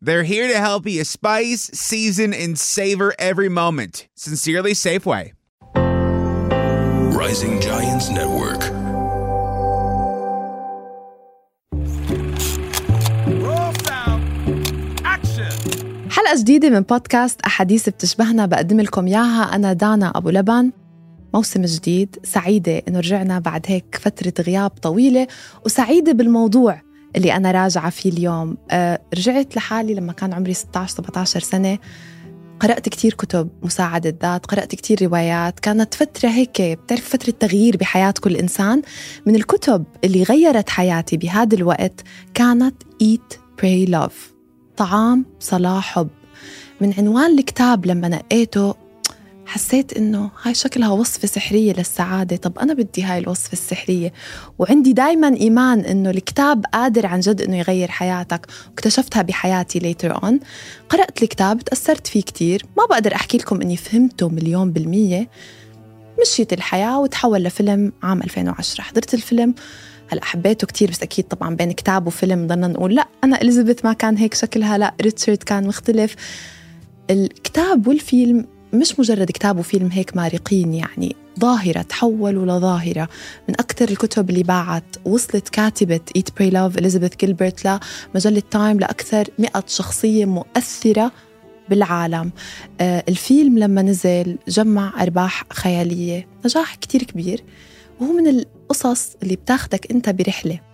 [0.00, 4.06] They're here to help you spice, season, and savor every moment.
[4.14, 5.32] Sincerely, Safeway.
[7.20, 8.62] Rising Giants Network.
[13.42, 14.22] Roll sound.
[15.04, 15.52] Action.
[16.10, 20.72] حلقة جديدة من بودكاست أحاديث بتشبهنا بقدم لكم إياها أنا دانا أبو لبن
[21.34, 25.26] موسم جديد سعيدة إنه رجعنا بعد هيك فترة غياب طويلة
[25.64, 28.56] وسعيدة بالموضوع اللي أنا راجعة فيه اليوم.
[28.70, 31.78] أه رجعت لحالي لما كان عمري 16-17 سنة.
[32.60, 35.60] قرأت كتير كتب مساعدة ذات قرأت كتير روايات.
[35.60, 38.82] كانت فترة هيك بتعرف فترة تغيير بحياة كل إنسان.
[39.26, 42.00] من الكتب اللي غيرت حياتي بهذا الوقت
[42.34, 44.34] كانت Eat, Pray, Love.
[44.76, 46.08] طعام صلاة حب.
[46.80, 48.74] من عنوان الكتاب لما نقيته
[49.48, 52.36] حسيت إنه هاي شكلها وصفة سحرية للسعادة.
[52.36, 54.12] طب أنا بدي هاي الوصفة السحرية.
[54.58, 58.46] وعندي دايما إيمان إنه الكتاب قادر عن جد إنه يغير حياتك.
[58.68, 60.34] واكتشفتها بحياتي later on.
[60.88, 62.66] قرأت الكتاب تأثرت فيه كتير.
[62.76, 65.28] ما بقدر أحكي لكم إني فهمته مليون بالمية.
[66.20, 69.54] مشيت الحياة وتحول لفيلم عام 2010 حضرت الفيلم.
[70.08, 73.92] هلأ حبيته كتير بس أكيد طبعا بين كتاب وفيلم ضلنا نقول لأ أنا إليزابيث ما
[73.92, 76.14] كان هيك شكلها لأ ريتشارد كان مختلف.
[77.10, 83.08] الكتاب والفيلم مش مجرد كتاب وفيلم هيك مارقين يعني ظاهرة تحولوا لظاهرة.
[83.48, 87.80] من أكثر الكتب اللي باعت وصلت كاتبة Eat Pray Love إليزابيث جيلبرت
[88.14, 91.12] لمجلة تايم لأكثر مئة شخصية مؤثرة
[91.68, 92.30] بالعالم.
[92.80, 97.44] آه الفيلم لما نزل جمع أرباح خيالية نجاح كتير كبير.
[98.00, 100.67] وهو من القصص اللي بتاخدك أنت برحلة.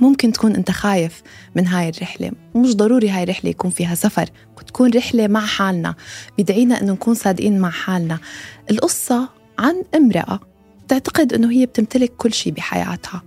[0.00, 1.22] ممكن تكون أنت خايف
[1.54, 2.30] من هاي الرحلة.
[2.54, 4.30] مش ضروري هاي الرحلة يكون فيها سفر
[4.66, 5.94] تكون رحلة مع حالنا
[6.36, 8.18] بيدعينا أنه نكون صادقين مع حالنا.
[8.70, 9.28] القصة
[9.58, 10.40] عن امرأة
[10.88, 13.22] تعتقد أنه هي بتمتلك كل شيء بحياتها.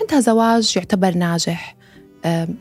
[0.00, 1.76] عندها زواج يعتبر ناجح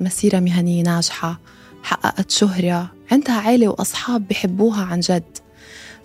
[0.02, 1.40] مسيرة مهنية ناجحة
[1.84, 5.38] حققت شهرة عندها عيلة وأصحاب بحبوها عن جد.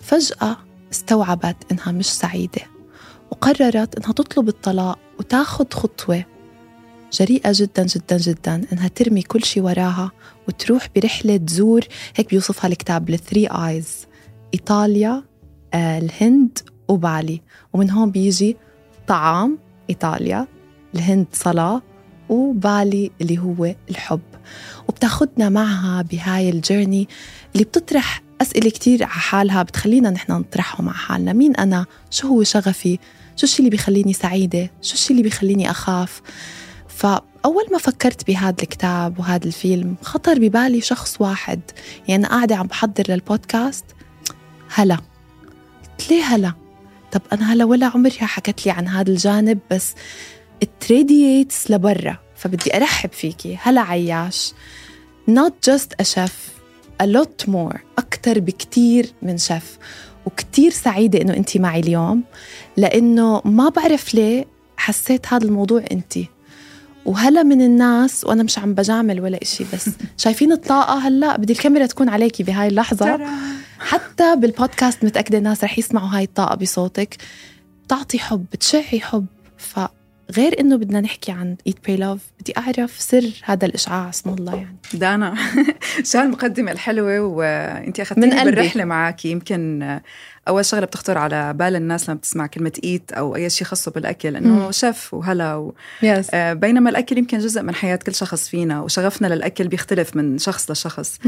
[0.01, 0.57] فجأة
[0.91, 2.61] استوعبت إنها مش سعيدة
[3.31, 6.25] وقررت إنها تطلب الطلاق وتاخد خطوة.
[7.19, 10.11] جريئة جدا جدا جدا إنها ترمي كل شيء وراها
[10.47, 11.81] وتروح برحلة تزور
[12.15, 14.07] هيك بيوصفها الكتاب ال three I's
[14.53, 15.23] إيطاليا
[15.73, 17.41] آه، الهند وبالي
[17.73, 18.57] ومن هون بيجي
[19.07, 19.57] طعام
[19.89, 20.47] إيطاليا
[20.95, 21.81] الهند صلاة
[22.29, 24.21] وبالي اللي هو الحب
[24.87, 27.07] وبتاخدنا معها بهاي ال journey
[27.53, 32.43] اللي بتطرح أسئلة كتير على حالها بتخلينا نحن نطرحهم على حالنا مين أنا؟ شو هو
[32.43, 32.99] شغفي؟
[33.35, 36.21] شو الشي اللي بيخليني سعيدة؟ شو الشي اللي بيخليني أخاف؟
[36.95, 41.59] فأول ما فكرت بهذا الكتاب وهذا الفيلم خطر ببالي شخص واحد.
[42.07, 43.85] يعني قاعدة عم بحضر للبودكاست.
[44.75, 44.97] هلا.
[45.99, 46.53] قلت ليه هلا؟
[47.11, 49.93] طب أنا هلا ولا عمرها حكت لي عن هذا الجانب بس
[50.79, 52.17] تريدييتس لبرا.
[52.35, 53.57] فبدي أرحب فيكي.
[53.61, 54.53] هلا عياش.
[55.29, 56.55] Not just a chef
[57.03, 59.77] a lot more أكتر بكتير من شيف
[60.25, 62.23] وكتير سعيدة إنه أنت معي اليوم
[62.77, 64.45] لأنه ما بعرف ليه
[64.77, 66.17] حسيت هذا الموضوع أنتِ.
[67.05, 71.85] وهلا من الناس وأنا مش عم بجامل ولا إشي بس شايفين الطاقة هلا بدي الكاميرا
[71.85, 73.19] تكون عليكي بهاي اللحظة.
[73.79, 77.15] حتى بالبودكاست متأكدة الناس رح يسمعوا هاي الطاقة بصوتك.
[77.85, 79.25] بتعطي حب بتشعي حب.
[79.57, 84.55] فغير إنه بدنا نحكي عن Eat Pray Love بدي أعرف سر هذا الإشعاع اسم الله
[84.55, 84.77] يعني.
[84.93, 85.35] دانا
[86.11, 88.43] شو هالمقدمة الحلوة؟ وانت أخذتيني.
[88.43, 89.99] بالرحلة معك يمكن
[90.47, 94.35] أول شغلة بتخطر على بال الناس لما بتسمع كلمة eat أو أي شيء خاصه بالأكل
[94.35, 94.71] إنه.
[94.71, 95.73] شيف وهلا و...
[96.03, 100.37] yes آه، بينما الأكل يمكن جزء من حياة كل شخص فينا وشغفنا للأكل بيختلف من
[100.37, 101.19] شخص لشخص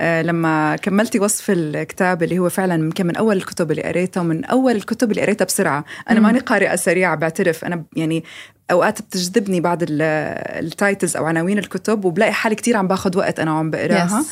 [0.00, 4.44] آه، لما كملتي وصف الكتاب اللي هو فعلا يمكن من أول الكتب اللي قريتها ومن
[4.44, 6.20] أول الكتب اللي قريتها بسرعة أنا.
[6.20, 8.24] ماني قارئة سريعة بعترف أنا يعني
[8.70, 10.02] أوقات بتجذبني بعض ال-
[10.64, 14.26] ال titles أو عناوين الكتب وبلاقي حالي كتير عم باخذ وقت أنا وعم بقراها Yes.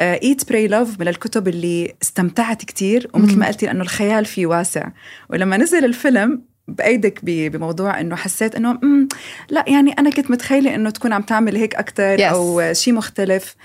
[0.00, 4.88] Eat Pray Love من الكتب اللي استمتعت كتير ومثل ما قلتي لأنه الخيال فيه واسع
[5.30, 9.08] ولما نزل الفيلم بأيدك بموضوع إنه حسيت إنه مم
[9.50, 12.22] لا يعني أنا كنت متخيلة إنه تكون عم تعمل هيك أكثر Yes.
[12.22, 13.56] أو شيء مختلف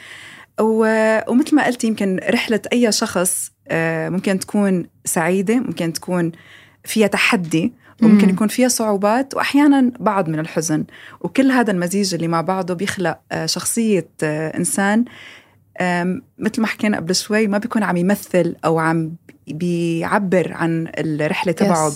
[0.61, 6.31] ومثل ما قلتي يمكن رحلة أي شخص آه، ممكن تكون سعيدة ممكن تكون
[6.83, 8.33] فيها تحدي وممكن مم.
[8.33, 10.85] يكون فيها صعوبات وأحيانا بعض من الحزن
[11.21, 15.05] وكل هذا المزيج اللي مع بعضه بيخلق آه، شخصية آه، إنسان
[16.39, 19.12] مثل ما حكينا قبل شوي ما بيكون عم يمثل أو عم
[19.48, 21.94] بيعبر عن الرحلة تبعه Yes.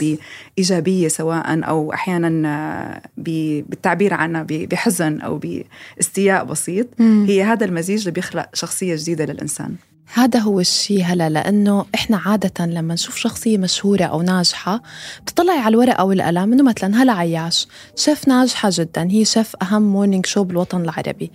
[0.57, 5.39] بإيجابية سواء أو أحيانا آه، بالتعبير عنها بحزن أو
[5.97, 6.87] بإستياء بسيط.
[6.99, 9.75] هي هذا المزيج اللي بيخلق شخصية جديدة للإنسان.
[10.13, 14.81] هذا هو الشيء هلا لأنه إحنا عادة لما نشوف شخصية مشهورة أو ناجحة
[15.23, 20.25] بتطلعي على الورقة والقلم إنه مثلا هلا عياش شيف ناجحة جدا هي شيف أهم مورنينج
[20.25, 21.31] شو بالوطن العربي.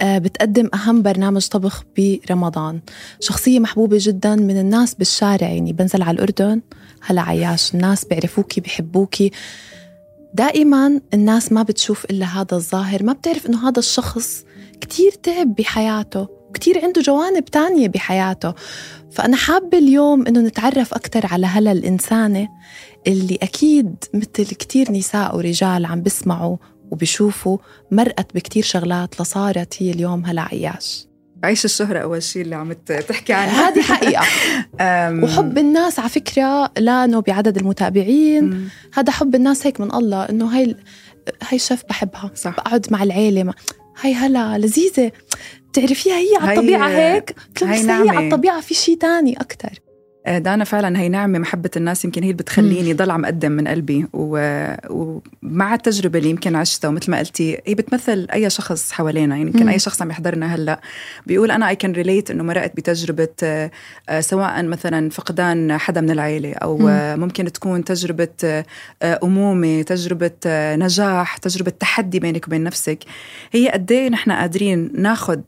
[0.00, 2.80] آه بتقدم أهم برنامج طبخ برمضان.
[3.20, 6.60] شخصية محبوبة جدا من الناس بالشارع يعني بنزل على الأردن
[7.00, 9.30] هلا عياش الناس بيعرفوكي بيحبوكي.
[10.34, 14.44] دائما الناس ما بتشوف إلا هذا الظاهر ما بتعرف إنه هذا الشخص
[14.80, 16.43] كتير تعب بحياته.
[16.54, 18.54] وكتير عنده جوانب تانية بحياته.
[19.10, 22.48] فأنا حابة اليوم إنه نتعرف أكتر على هلا الإنسانة
[23.06, 26.56] اللي أكيد مثل كتير نساء ورجال عم بسمعوا
[26.90, 27.58] وبيشوفوا
[27.90, 31.06] مرقت بكتير شغلات لصارت هي اليوم هلا عياش.
[31.44, 34.24] عيش الشهرة أول شيء اللي عم تحكي عنها هذه حقيقة.
[35.24, 38.68] وحب الناس على فكرة لا إنه بعدد المتابعين.
[38.94, 40.76] هذا حب الناس هيك من الله إنه هاي
[41.48, 42.30] هاي شيف بحبها.
[42.34, 42.50] صح.
[42.56, 43.54] بقعد مع العيلة مع
[44.00, 45.12] هاي هلا لذيذة.
[45.70, 48.08] بتعرفيها هي على الطبيعة هيك؟ قلت لهم هي.
[48.08, 49.83] على الطبيعة في شيء تاني أكثر
[50.28, 54.06] دانا فعلا هي نعمة محبة الناس يمكن هي اللي بتخليني ضل عم أقدم من قلبي.
[54.12, 59.36] و- ومع التجربة اللي يمكن عشتها ومثل ما قلتي هي بتمثل أي شخص حوالينا.
[59.36, 59.68] يعني يمكن.
[59.68, 60.80] أي شخص عم يحضرنا هلأ.
[61.26, 63.70] بيقول أنا I can relate إنه مرقت بتجربة آه،
[64.08, 66.86] آه، سواء مثلا فقدان حدا من العيلة أو مم.
[66.88, 68.64] آه، ممكن تكون تجربة آه،
[69.02, 72.98] آه، أمومة تجربة آه، نجاح تجربة تحدي بينك وبين نفسك.
[73.52, 75.42] هي قد إيه نحن قادرين ناخد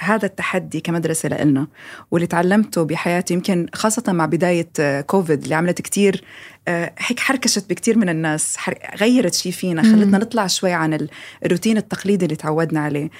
[0.00, 1.66] هذا التحدي كمدرسة لإلنا
[2.10, 6.24] واللي تعلمته بحياتي يمكن خاصة مع بداية آه، كوفيد اللي عملت كتير
[6.68, 8.56] آه، هيك حركشت بكتير من الناس
[9.00, 9.82] غيرت شيء فينا.
[9.82, 11.10] خلتنا نطلع شوي عن ال-
[11.46, 13.10] الروتين التقليدي اللي تعودنا عليه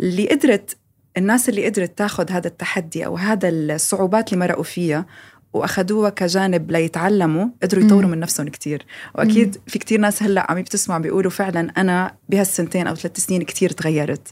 [0.00, 0.76] اللي قدرت
[1.16, 5.06] الناس اللي قدرت تاخذ هذا التحدي أو هذا الصعوبات اللي مرقوا فيها
[5.54, 8.10] واخذوها كجانب ليتعلموا قدروا يطوروا.
[8.10, 8.86] من نفسهم كتير.
[9.14, 13.70] وأكيد في كتير ناس هلأ عم بتسمع بيقولوا فعلا أنا بهالسنتين أو ثلاث سنين كتير
[13.70, 14.28] تغيرت.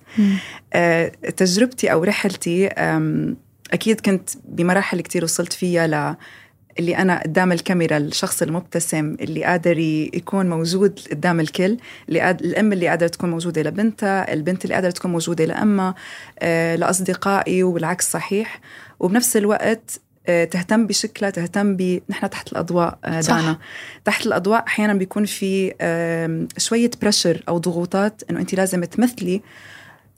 [0.73, 2.67] آه، تجربتي أو رحلتي
[3.73, 6.17] أكيد كنت بمراحل كتير وصلت فيها ل
[6.79, 11.77] اللي أنا قدام الكاميرا الشخص المبتسم اللي قادر يكون موجود قدام الكل
[12.09, 12.41] اللي قاد...
[12.43, 15.95] الأم اللي قادرة تكون موجودة لبنتها البنت اللي قادرة تكون موجودة لأمها
[16.39, 18.61] آه، لأصدقائي والعكس صحيح.
[19.01, 23.21] وبنفس الوقت تهتم بشكلها تهتم ب نحن تحت الأضواء آه،.
[23.21, 23.59] دانا
[24.05, 25.75] تحت الأضواء أحيانا بيكون في
[26.59, 29.43] شوية pressure أو ضغوطات إنه انت لازم تمثلي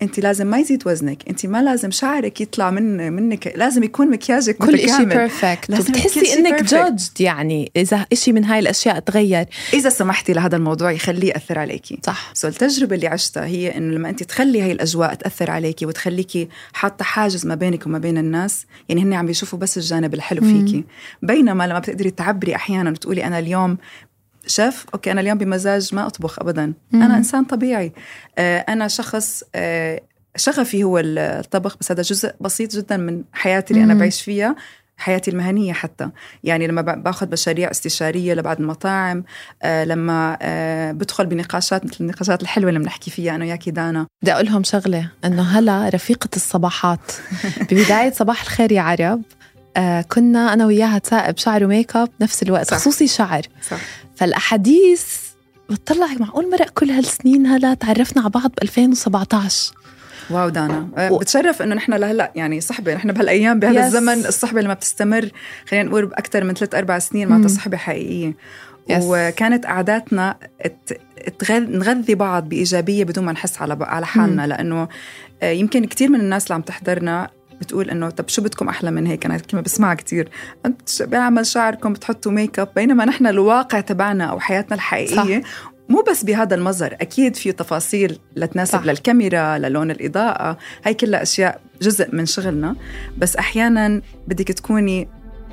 [0.05, 1.29] انت لازم ما يزيد وزنك.
[1.31, 6.39] انت ما لازم شعرك يطلع من منك لازم يكون مكياجك كل شيء perfect لازم شيء
[6.39, 6.63] إنك.
[6.63, 9.47] judged يعني إذا إشي من هاي الأشياء تغير.
[9.75, 11.99] إذا سمحتي لهذا الموضوع يخليه يأثر عليكي.
[12.07, 12.31] صح.
[12.35, 17.05] so التجربة اللي عشتها هي إنه لما أنت تخلي هاي الأجواء تأثر عليكي وتخليكي حاطة
[17.05, 20.41] حاجز ما بينك وما بين الناس يعني هن عم بيشوفوا بس الجانب الحلو.
[20.41, 20.85] فيكي.
[21.23, 23.79] بينما لما بتقدري تعبري أحيانا وتقولي أنا اليوم
[24.47, 26.73] شيف okay أنا اليوم بمزاج ما أطبخ ابدا.
[26.93, 27.03] مم.
[27.03, 27.93] أنا إنسان طبيعي.
[28.39, 30.01] آه، أنا شخص آه،
[30.37, 33.95] شغفي هو الطبخ بس هذا جزء بسيط جدا من حياتي اللي أنا.
[33.95, 34.57] بعيش فيها
[34.97, 36.09] حياتي المهنية حتى.
[36.45, 39.25] يعني لما باخذ مشاريع استشارية لبعض المطاعم
[39.63, 44.07] آه لما آه بدخل بنقاشات مثل النقاشات الحلوة اللي بنحكي فيها أنا وياكي دانا.
[44.23, 47.13] بدي أقول لهم شغلة إنه هلا رفيقة الصباحات.
[47.71, 49.23] ببداية صباح الخير يا عرب.
[49.77, 52.77] آه كنا أنا وياها تسائب شعر وميك أب نفس الوقت صح.
[52.77, 53.43] خصوصي شعر.
[53.71, 53.81] صح.
[54.17, 55.05] فالأحاديث
[55.71, 59.75] بتطلع معقول مرق كل هالسنين هلا تعرفنا على بعض ب 2017
[60.31, 63.85] wow دانا آه و- بتشرف إنه نحن لهلا يعني صحبة نحن بهالأيام بهذا Yes.
[63.85, 65.29] الزمن الصحبة اللي ما بتستمر
[65.69, 67.57] خلينا نقول بأكثر من ثلاث أربع سنين معناتها مم.
[67.57, 68.37] صحبة حقيقية
[68.91, 68.95] Yes.
[69.03, 70.37] وكانت قعداتنا
[71.51, 74.89] نغذي بعض بإيجابية بدون ما نحس على على حالنا لأنه
[75.43, 77.31] آه، يمكن كثير من الناس اللي عم تحضرنا
[77.61, 80.29] بتقول إنه طب شو بدكم أحلى من هيك أنا كلمة بسمعها كثير
[80.67, 85.73] أنتم بيعمل شعركم بتحطوا ميك اب بينما نحن الواقع تبعنا أو حياتنا الحقيقية صح.
[85.89, 88.85] مو بس بهذا المظهر أكيد في تفاصيل لتناسب صح.
[88.85, 92.77] للكاميرا للون الإضاءة هاي كلها أشياء جزء من شغلنا
[93.19, 95.09] بس أحيانا بدك تكوني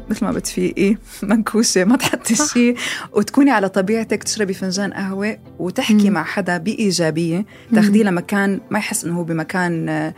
[0.09, 2.35] مثل ما بتفيقي منكوشة ما تحطي.
[2.35, 2.75] شيء
[3.13, 6.13] وتكوني على طبيعتك تشربي فنجان قهوة وتحكي مم.
[6.13, 10.13] مع حدا بإيجابية تاخديه لمكان ما يحس إنه هو بمكان آه،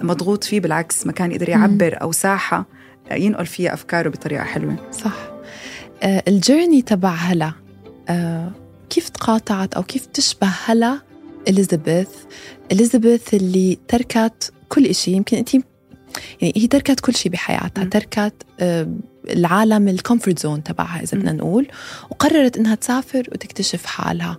[0.00, 2.66] مضغوط فيه بالعكس مكان يقدر يعبر أو ساحة
[3.10, 4.76] آه، ينقل فيها أفكاره بطريقة حلوة.
[4.92, 5.30] صح.
[6.02, 7.52] آه الجيرني تبع هلا
[8.08, 8.50] آه
[8.90, 10.98] كيف تقاطعت أو كيف تشبه هلا
[11.48, 12.08] إليزابيث؟
[12.72, 17.84] إليزابيث اللي تركت كل شيء يمكن انت يعني هي تركت كل شيء بحياتها.
[17.84, 18.88] تركت آه
[19.30, 21.18] العالم ال comfort zone تبعها إذا.
[21.18, 21.66] بدنا نقول
[22.10, 24.38] وقررت إنها تسافر وتكتشف حالها.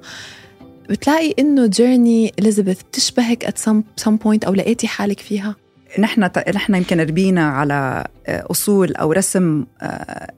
[0.89, 5.55] بتلاقي إنه journey اليزابيث بتشبهك some, some point أو لقيتي حالك فيها؟
[6.00, 10.34] نحن نحن يمكن ربينا على آه، أصول أو رسم آه،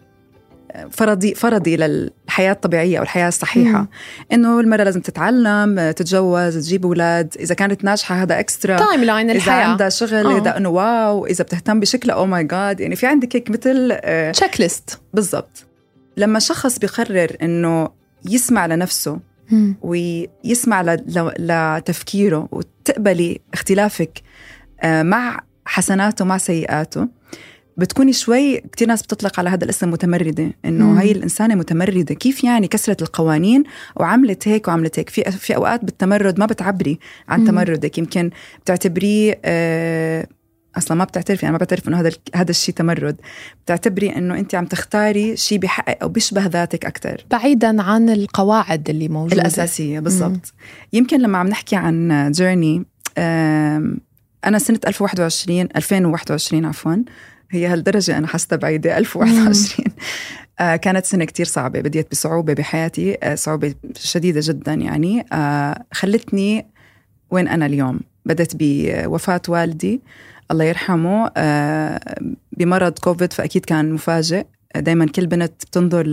[0.91, 3.87] فرضي فرضي للحياة الطبيعية أو الحياة الصحيحة.
[4.31, 7.35] إنه المراه لازم تتعلم تتجوز تجيب أولاد.
[7.39, 9.65] إذا كانت ناجحة هذا extra timeline إذا الحياة.
[9.65, 10.37] عندها شغل آه.
[10.37, 14.31] إذا إنه wow إذا بتهتم بشكلها أو my God يعني في عندك هيك مثل آه،
[14.31, 15.65] checklist بالضبط.
[16.17, 17.89] لما شخص بيقرر إنه
[18.25, 19.19] يسمع لنفسه
[19.81, 20.97] ويسمع
[21.39, 24.21] لتفكيره وتقبلي اختلافك
[24.81, 27.07] آه، مع حسناته مع سيئاته
[27.77, 30.51] بتكوني شوي كتير ناس بتطلق على هذا الاسم متمردة.
[30.65, 33.63] إنه هي الإنسانة متمردة كيف يعني كسرت القوانين
[33.95, 37.47] وعملت هيك وعملت هيك في في أوقات بالتمرد ما بتعبري عن مم.
[37.47, 38.29] تمردك يمكن
[38.61, 40.27] بتعتبريه آه،
[40.77, 43.15] أصلا ما بتعترفي أنا ما بعترف إنه هذا هذا الشيء تمرد.
[43.65, 49.07] بتعتبري إنه انت عم تختاري شيء بحقق أو بيشبه ذاتك أكثر بعيدا عن القواعد اللي
[49.07, 49.41] موجودة.
[49.41, 50.53] الأساسية بالضبط.
[50.93, 52.85] يمكن لما عم نحكي عن جيرني
[54.45, 56.95] أنا سنة 1021 2021 عفوا
[57.51, 58.97] هي هالدرجة أنا حاسة بعيدة.
[58.97, 59.87] 1021
[60.59, 65.25] آه، كانت سنة كتير صعبة بديت بصعوبة بحياتي آه، صعوبة شديدة جدا يعني.
[65.33, 66.67] آه، خلتني
[67.31, 67.99] وين أنا اليوم.
[68.25, 70.01] بدأت بوفاة والدي.
[70.51, 71.99] الله يرحمه آه،
[72.57, 74.45] بمرض كوفيد فأكيد كان مفاجئ.
[74.75, 76.07] دايما كل بنت بتنظر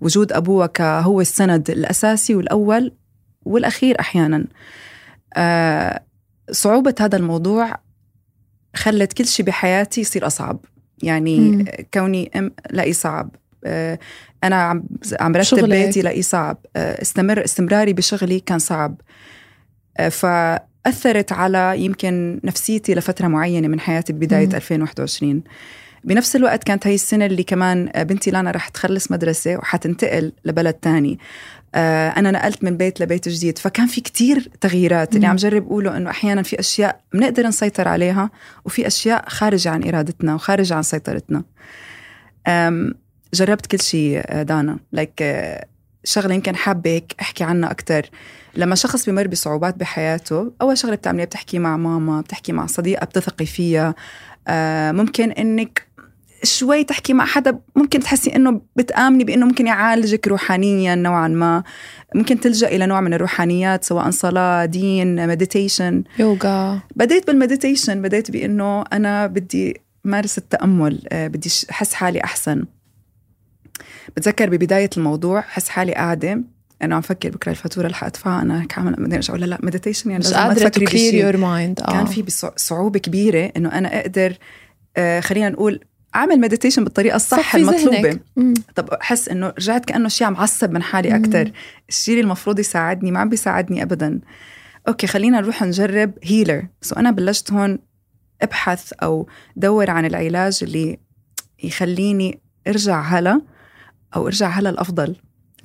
[0.00, 2.92] لوجود أبوها كهو السند الأساسي والأول
[3.44, 4.46] والأخير أحيانا.
[5.36, 6.02] آه،
[6.50, 7.74] صعوبة هذا الموضوع
[8.76, 10.64] خلت كل شيء بحياتي يصير أصعب.
[11.02, 11.64] يعني مم.
[11.94, 13.36] كوني أم لاقي صعب.
[13.64, 13.98] آه،
[14.44, 14.84] أنا عم
[15.20, 15.68] عم برتب.
[15.68, 16.66] بيتي لاقي صعب.
[16.76, 19.00] استمر استمراري بشغلي كان صعب.
[19.98, 20.08] آه،
[20.84, 24.54] فأثرت على يمكن نفسيتي لفترة معينة من حياتي ببداية مم.
[24.54, 25.42] 2021
[26.04, 30.74] بنفس الوقت كانت هي السنة اللي كمان آه، بنتي لانا رح تخلص مدرسة وحتنتقل لبلد
[30.74, 31.18] تاني.
[31.74, 35.16] آه، أنا نقلت من بيت لبيت جديد فكان في كتير تغييرات.
[35.16, 35.26] اللي.
[35.26, 38.30] عم جرب أقوله إنه أحيانا في أشياء بنقدر نسيطر عليها
[38.64, 41.42] وفي أشياء خارجة عن إرادتنا وخارجة عن سيطرتنا.
[43.34, 44.78] جربت كل شيء آه، دانا.
[44.92, 45.22] like
[46.08, 48.10] شغلة يمكن حابة هيك أحكي عنها أكتر.
[48.56, 53.46] لما شخص بمر بصعوبات بحياته أول شغلة بتعمليها بتحكي مع ماما بتحكي مع صديقة بتثقي
[53.46, 53.94] فيها.
[54.48, 55.88] آه، ممكن إنك
[56.42, 61.62] شوي تحكي مع حدا ممكن تحسي إنه بتآمني بإنه ممكن يعالجك روحانيا نوعا ما.
[62.14, 66.80] ممكن تلجأ إلى نوع من الروحانيات سواء صلاة دين meditation يوغا.
[66.96, 72.64] بديت بال meditation بديت بإنه أنا بدي مارس التأمل آه، بدي أحس حالي أحسن.
[74.16, 76.40] بتذكر ببداية الموضوع حس حالي قاعدة
[76.82, 80.10] أنا عم فكر بكره الفاتورة اللي حادفعها أنا هيك عامل أرجع أقول لا لا meditation
[80.10, 84.00] يعني مش قادره to clear بشيء your mind كان في بصع- صعوبة كبيرة إنه أنا
[84.00, 84.36] أقدر
[84.96, 85.80] آه، خلينا نقول
[86.14, 88.18] أعمل meditation بالطريقة الصح المطلوبة.
[88.74, 91.52] طب احس إنه رجعت كأنه شيء عم عصب من حالي أكثر
[91.88, 94.20] الشيء اللي المفروض يساعدني ما عم بيساعدني ابدا.
[94.88, 97.78] okay خلينا نروح نجرب healer so أنا بلشت هون
[98.42, 100.98] أبحث أو دور عن العلاج اللي
[101.64, 103.40] يخليني أرجع هلا.
[104.16, 105.16] أو ارجع هلا الأفضل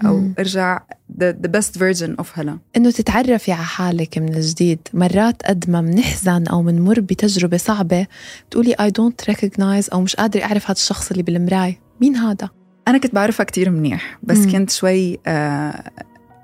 [0.06, 0.34] أو مم.
[0.40, 0.80] ارجع
[1.22, 2.60] the, the best version of هلا.
[2.78, 8.08] إنه تتعرفي على حالك من جديد مرات قد ما بنحزن أو بنمر بتجربة صعبة
[8.48, 12.50] بتقولي I don't recognize أو مش قادرة أعرف هذا الشخص اللي بالمرايه مين هذا؟
[12.88, 14.52] أنا كنت بعرفها كتير منيح بس مم.
[14.52, 15.92] كنت شوي آه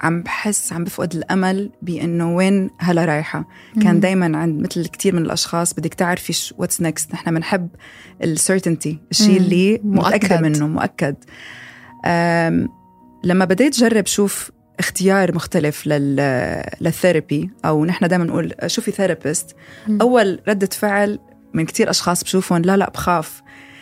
[0.01, 3.47] عم بحس عم بفقد الأمل بإنه وين هلا رايحة.
[3.81, 7.69] كان دائما عند مثل كثير من الأشخاص بدك تعرفي what's next نحن بنحب
[8.23, 9.37] ال certainty الشيء.
[9.37, 10.57] اللي متأكدة مؤكد.
[10.57, 11.15] منه مؤكد.
[13.23, 16.15] لما بديت جرب شوف اختيار مختلف لل
[16.81, 19.55] لل therapy أو نحن دائما نقول شوفي therapist.
[20.01, 21.19] أول ردة فعل
[21.53, 23.41] من كتير أشخاص بشوفهم لا لا بخاف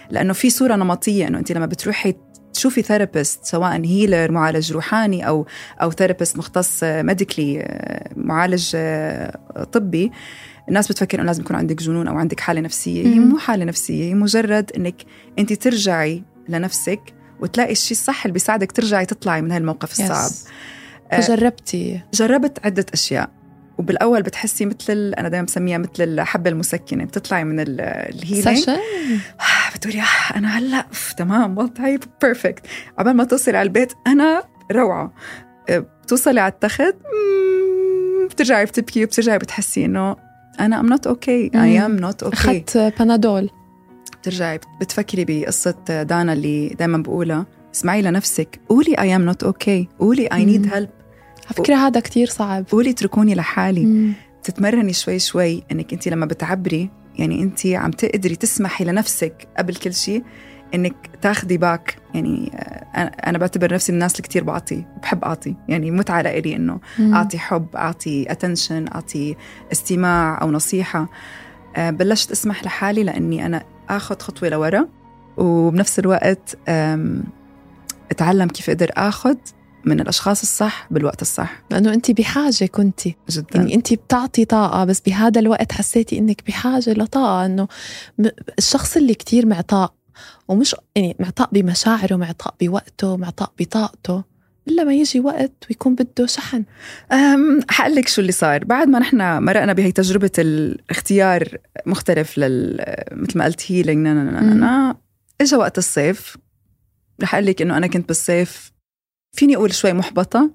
[0.10, 2.16] لأنه في صورة نمطية إنه أنت لما بتروحي
[2.54, 5.46] تشوفي therapist سواء healer معالج روحاني أو
[5.82, 7.66] أو therapist مختص medically
[8.16, 9.38] معالج آه،
[9.72, 10.12] طبي
[10.70, 13.20] الناس بتفكر إنه لازم يكون عندك جنون أو عندك حالة نفسية هي.
[13.20, 14.96] مو حالة نفسية هي مجرد إنك
[15.40, 20.32] أنت ترجعي لنفسك وتلاقي الشيء الصح اللي بيساعدك ترجعي تطلعي من هالموقف الصعب.
[20.32, 20.46] yes.
[21.12, 22.02] فجربتي.
[22.14, 23.30] جربت عدة أشياء
[23.78, 28.70] وبالأول بتحسي مثل أنا دائما بسميها مثل الحبة المسكنة بتطلعي من ال- ال healing
[29.76, 30.86] بتقولي آه أنا هلأ
[31.18, 32.66] تمام وضعي بيرفكت
[32.98, 35.14] عبال ما توصلي على البيت أنا روعة.
[35.70, 36.96] أه، بتوصلي على التخت
[38.30, 40.16] بترجعي بتبكي وبترجعي بتحسي إنه
[40.60, 41.50] أنا I'm not okay.
[41.54, 42.34] I am not okay.
[42.34, 43.50] أخذت بنادول
[44.28, 47.46] بترجعي بتفكري بقصة دانا اللي دائما بقولها.
[47.76, 48.60] اسمعي لنفسك.
[48.70, 50.00] قولي I am not okay.
[50.00, 50.70] قولي I need مم.
[50.70, 50.90] help.
[51.48, 52.66] على فكرة هذا كتير صعب.
[52.72, 53.86] قولي اتركوني لحالي.
[53.86, 54.14] مم.
[54.44, 59.94] تتمرني شوي شوي إنك انت لما بتعبري يعني انت عم تقدري تسمحي لنفسك قبل كل
[59.94, 60.24] شيء
[60.76, 65.56] إنك تاخدي back يعني آه، أنا بعتبر نفسي من الناس اللي كثير بعطي بحب أعطي.
[65.68, 67.14] يعني متعه لإلي إنه مم.
[67.16, 69.36] أعطي حب أعطي attention أعطي
[69.72, 71.10] استماع أو نصيحة.
[71.76, 74.88] آه، بلشت أسمح لحالي لأني أنا آخذ خطوة لورا
[75.38, 76.58] وبنفس الوقت
[78.12, 79.36] أتعلم كيف أقدر آخذ
[79.86, 81.64] من الأشخاص الصح بالوقت الصح.
[81.72, 83.48] لأنه انت بحاجة كنتي جدا.
[83.56, 87.68] يعني انت بتعطي طاقة بس بهذا الوقت حسيتي إنك بحاجة لطاقة إنه
[88.58, 89.94] الشخص اللي كتير معطاء
[90.48, 94.24] ومش يعني معطاء بمشاعره معطاء بوقته معطاء بطاقته.
[94.68, 96.64] إلا ما يجي وقت ويكون بده شحن.
[97.12, 102.86] أم حقول لك شو اللي صار بعد ما نحن مرقنا بهي تجربة الاختيار مختلف لل
[103.12, 104.08] مثل ما قلت هيلينج
[105.42, 106.38] اجى وقت الصيف.
[107.24, 108.72] رح أقول لك إنه أنا كنت بالصيف
[109.32, 110.52] فيني أقول شوي محبطة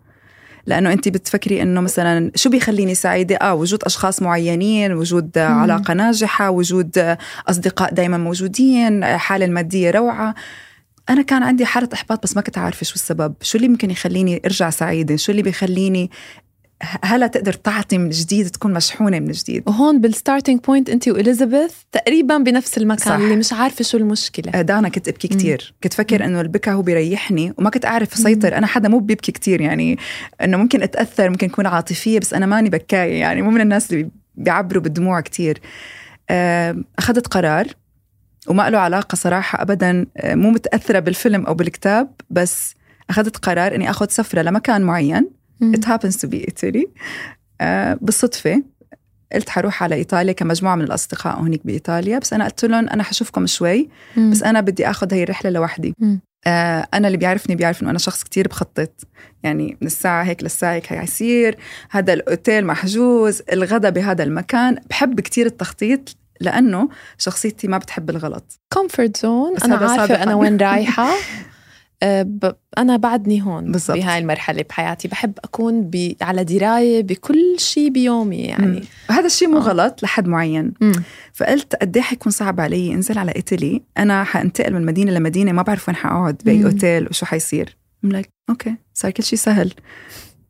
[0.67, 5.43] لأنه انت بتفكري إنه مثلا شو بيخليني سعيدة؟ آه وجود أشخاص معينين وجود مم.
[5.43, 7.17] علاقة ناجحة وجود
[7.49, 10.35] أصدقاء دائما موجودين حالة المادية روعة.
[11.11, 13.35] أنا كان عندي حالة إحباط بس ما كنت عارفة شو السبب.
[13.43, 16.11] شو اللي ممكن يخليني أرجع سعيدة؟ شو اللي بيخليني
[17.05, 21.73] هلا تقدر تعطي من جديد تكون مشحونة من جديد؟ وهون بال starting point انت وإليزابيث
[21.93, 23.15] تقريبا بنفس المكان صح.
[23.15, 24.63] اللي مش عارفة شو المشكلة.
[24.63, 25.75] دانا كنت أبكي كتير.
[25.83, 28.57] كنت فكر إنه البكا هو بيريحني وما كنت اعرف أسيطر.
[28.57, 29.99] أنا حدا مو بيبكي كتير يعني
[30.43, 33.43] إنه ممكن أتأثر ممكن أكون عاطفية بس أنا ماني بكاية يعني.
[33.43, 35.61] مو من الناس اللي بيعبروا بالدموع كتير.
[36.31, 37.67] آه، أخذت قرار.
[38.49, 42.75] وما له علاقة صراحة ابدا آه، مو متأثرة بالفيلم أو بالكتاب بس
[43.11, 45.31] أخذت قرار إني آخذ سفرة لمكان معين
[45.61, 45.73] مم.
[45.77, 46.87] it happens to be Italy
[47.61, 48.63] آه بالصدفة
[49.33, 53.47] قلت حروح على إيطاليا كمجموعة من الأصدقاء هناك بإيطاليا بس أنا قلت لهم أنا حشوفكم
[53.47, 54.31] شوي مم.
[54.31, 56.21] بس أنا بدي أخذ هي الرحلة لوحدي مم.
[56.47, 58.93] آه أنا اللي بيعرفني بيعرف إنه أنا شخص كتير بخطط
[59.43, 61.57] يعني من الساعة هيك للساعة هيك هيصير
[61.91, 69.17] هذا الأوتيل محجوز الغدا بهذا المكان بحب كتير التخطيط لأنه شخصيتي ما بتحب الغلط comfort
[69.17, 70.23] zone أنا عارفة.
[70.23, 71.09] أنا وين رايحة
[72.03, 72.57] أه،.
[72.79, 73.97] أنا بعدني هون بالضبط.
[73.97, 76.15] بهاي المرحلة بحياتي بحب أكون ب...
[76.23, 79.61] على دراية بكل شيء بيومي يعني هذا الشيء مو آه.
[79.61, 80.93] غلط لحد معين مم.
[81.33, 85.63] فقلت قد إيه حيكون صعب علي أنزل على إيطالي أنا حأنتقل من مدينة لمدينة ما
[85.63, 86.67] بعرف وين حأقعد بأي مم.
[86.67, 89.73] أوتيل وشو حيصير I'm like okay صار كل شيء سهل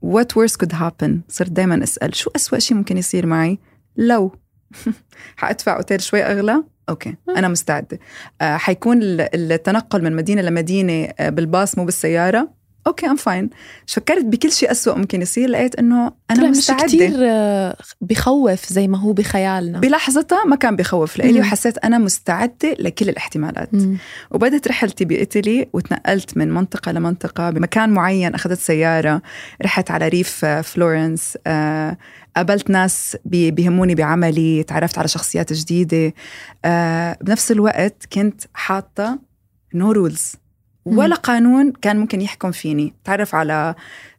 [0.07, 3.59] what worse could happen صرت دائما أسأل شو أسوأ شيء ممكن يصير معي
[3.97, 4.33] لو
[5.37, 6.65] حادفع أوتيل شوي أغلى.
[6.89, 7.99] okay أنا مستعدة.
[8.41, 12.49] آه حيكون ال- التنقل من مدينة لمدينة آه، بالباص مو بالسيارة.
[12.87, 13.51] okay I'm fine
[13.87, 16.87] فكرت بكل شيء أسوأ ممكن يصير لقيت إنه أنا طلع مش مستعدة.
[16.87, 19.79] كتير آه، بخوف زي ما هو بخيالنا.
[19.81, 21.41] بلحظتها ما كان بخوف لإلي.
[21.41, 23.75] وحسيت أنا مستعدة لكل الاحتمالات.
[23.75, 23.97] مم.
[24.31, 29.23] وبدت رحلتي بإيطالي وتنقلت من منطقة لمنطقة بمكان معين أخذت سيارة
[29.63, 31.97] رحت على ريف آه، فلورنس آه،
[32.37, 36.15] قابلت ناس بي- بيهموني بعملي تعرفت على شخصيات جديدة.
[36.65, 39.19] آه، بنفس الوقت كنت حاطة
[39.75, 40.33] no rules
[40.85, 43.75] ولا قانون كان ممكن يحكم فيني تعرف على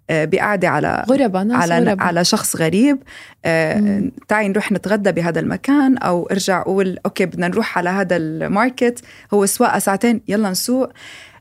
[0.10, 2.04] آه، بقعدة على غربة ناس على غربة.
[2.04, 2.98] على شخص غريب
[3.46, 4.04] آه.
[4.28, 9.02] تعي نروح نتغدى بهذا المكان أو ارجع أقول okay بدنا نروح على هذا ال market
[9.34, 10.90] هو سواقة ساعتين يلا نسوق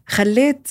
[0.06, 0.68] خليت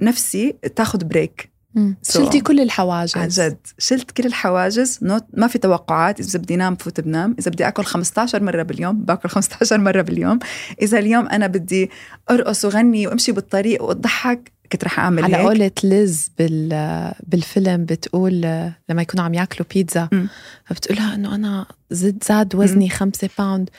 [0.00, 1.53] نفسي تاخذ break.
[1.76, 3.16] So- شلتي كل الحواجز.
[3.16, 3.56] عن جد.
[3.78, 4.98] شلت كل الحواجز.
[5.02, 6.20] not ما في توقعات.
[6.20, 7.36] إذا بدي نام بفوت بنام.
[7.38, 10.38] إذا بدي آكل 15 مرة باليوم باكل 15 مرة باليوم.
[10.82, 11.90] إذا اليوم أنا بدي
[12.30, 18.40] أرقص وغني وأمشي بالطريق وأضحك كنت رح أعمل على قولة ليز بال بالفيلم بتقول
[18.88, 20.28] لما يكونوا عم ياكلوا بيتزا مم.
[20.64, 23.70] فبتقولها إنه أنا زد زاد وزني خمسة pound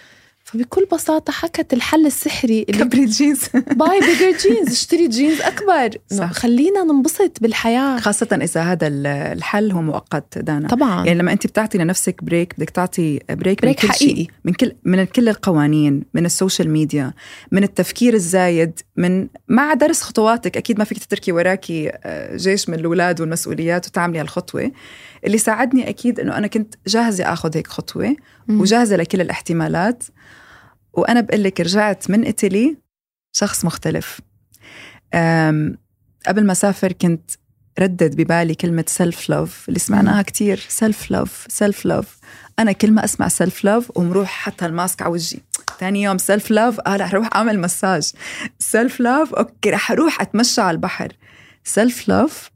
[0.56, 3.40] فبكل بساطة حكت الحل السحري اللي كبري الجينز.
[3.80, 6.32] buy bigger jeans اشتري جينز إنه صح.
[6.32, 8.00] خلينا ننبسط بالحياة.
[8.00, 10.68] خاصة إذا هذا ال- الحل هو مؤقت دانا.
[10.68, 11.06] طبعا.
[11.06, 14.16] يعني لما أنت بتعطي لنفسك break بدك تعطي break, break من كل حقيقي.
[14.16, 17.14] شيء من كل من كل القوانين من ال social media
[17.52, 20.58] من التفكير الزايد من مع درس خطواتك.
[20.58, 24.72] أكيد ما فيك تتركي وراكي آه، جيش من الأولاد والمسؤوليات وتعملي هالخطوة.
[25.26, 28.16] اللي ساعدني أكيد إنه أنا كنت جاهزة أخذ هيك خطوة
[28.48, 28.62] مم.
[28.62, 30.04] وجاهزة لكل الاحتمالات.
[30.96, 32.78] وأنا بقول لك رجعت من إيطالي
[33.32, 34.22] شخص مختلف.
[36.28, 37.32] قبل ما سافر كنت
[37.80, 40.66] ردد ببالي كلمة self-love اللي سمعناها كتير.
[40.70, 42.18] self-love self-love
[42.60, 45.40] أنا كل ما أسمع self-love وبروح حط ال mask على وجهي.
[45.80, 48.12] تاني يوم self-love آه رح أروح أعمل مساج
[48.60, 51.14] self-love okay رح أروح أتمشى على البحر.
[51.64, 52.50] self-love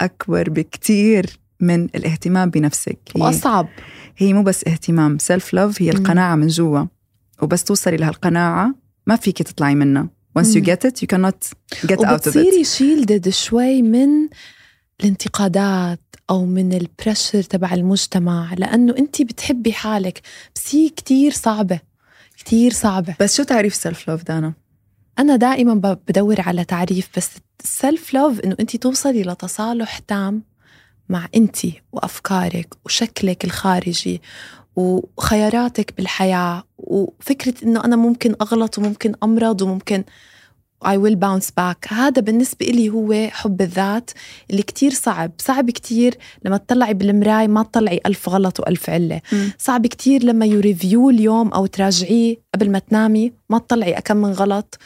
[0.00, 2.98] أكبر بكتير من الاهتمام بنفسك.
[3.16, 3.68] هي, وأصعب.
[4.16, 5.18] هي مو بس اهتمام.
[5.18, 5.90] self-love هي.
[5.90, 6.86] القناعة من جوا.
[7.42, 8.74] وبس توصلي لهالقناعة
[9.06, 10.08] ما فيك تطلعي منها.
[10.38, 11.52] Once you get it you cannot
[11.86, 12.12] get out of it.
[12.12, 14.08] وبتصيري shielded شوي من
[15.00, 20.22] الانتقادات أو من ال pressure تبع المجتمع لأنه أنت بتحبي حالك.
[20.54, 21.80] بس هي كتير صعبة
[22.38, 23.16] كتير صعبة.
[23.20, 24.52] بس شو تعريف self-love دانا؟
[25.18, 25.74] أنا دائما
[26.08, 27.30] بدور على تعريف بس
[27.64, 30.42] ال self-love إنه أنت توصلي لتصالح تام
[31.08, 31.56] مع أنت
[31.92, 34.22] وأفكارك وشكلك الخارجي
[34.76, 40.04] وخياراتك بالحياة وفكرة إنه أنا ممكن أغلط وممكن أمرض وممكن
[40.84, 41.92] I will bounce back.
[41.92, 44.10] هذا بالنسبة لي هو حب الذات
[44.50, 45.32] اللي كتير صعب.
[45.38, 49.20] صعب كتير لما تطلعي بالمراي ما تطلعي ألف غلط وألف علة.
[49.32, 49.52] مم.
[49.58, 54.78] صعب كتير لما يوريفيو اليوم أو تراجعيه قبل ما تنامي ما تطلعي أكم من غلط.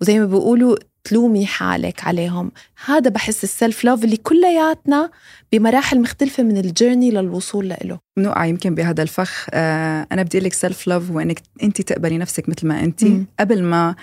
[0.00, 2.52] وزي ما بيقولوا تلومي حالك عليهم.
[2.86, 5.10] هذا بحس ال self love اللي كلياتنا
[5.52, 7.98] بمراحل مختلفة من ال journey للوصول له.
[8.18, 9.46] نوقع يمكن بهذا الفخ.
[9.50, 13.26] آه أنا بدي لك self love وانك انت تقبلي نفسك مثل ما انت مم.
[13.40, 13.94] قبل ما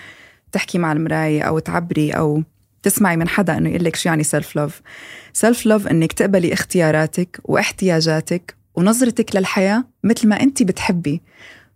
[0.52, 2.42] تحكي مع المراية أو تعبري أو
[2.82, 4.82] تسمعي من حدا إنه يقول لك شو يعني self love
[5.32, 11.22] self love إنك تقبلي اختياراتك واحتياجاتك ونظرتك للحياة مثل ما انت بتحبي.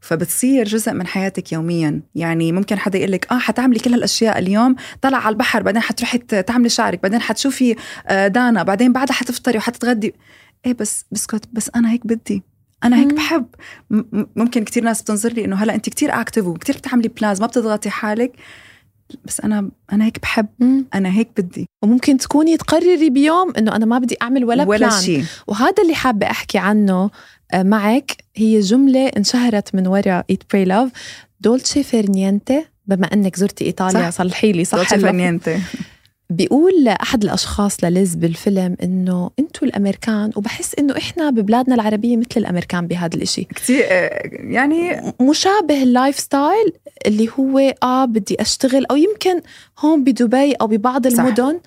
[0.01, 2.01] فبتصير جزء من حياتك يوميا.
[2.15, 6.19] يعني ممكن حدا يقول لك آه حتعملي كل هالأشياء اليوم طلع على البحر بعدين حتروحي
[6.19, 10.15] تعملي شعرك بعدين حتشوفي آه، دانا بعدين بعدها حتفطري وحتتغدي.
[10.67, 12.43] إيه بس بسكت بس أنا هيك بدي.
[12.85, 13.15] أنا هيك.
[13.15, 13.47] بحب.
[14.37, 17.91] ممكن كتير ناس بتنظر لي إنه هلأ انت كتير active وكتير بتعملي plans ما بتضغطي
[17.91, 18.33] حالك.
[19.25, 20.47] بس أنا أنا هيك بحب.
[20.95, 21.67] أنا هيك بدي.
[21.83, 25.95] وممكن تكوني تقرري بيوم إنه أنا ما بدي أعمل ولا, ولا plan شيء وهذا اللي
[25.95, 27.11] حابة أحكي عنه.
[27.55, 30.91] معك هي جملة انشهرت من وراء Eat Pray Love
[31.41, 34.19] dolce far niente بما أنك زرتي إيطاليا صح.
[34.19, 35.59] صلحي لي صح اللفظ؟ far niente
[36.31, 42.87] بيقول أحد الأشخاص لليز بالفيلم إنه أنتوا الأمريكان وبحس إنه إحنا ببلادنا العربية مثل الأمريكان
[42.87, 46.73] بهذا الإشي كتير آه، يعني مشابه ال lifestyle
[47.07, 49.41] اللي هو آه بدي أشتغل أو يمكن
[49.79, 51.07] هون بدبي أو ببعض.
[51.07, 51.61] المدن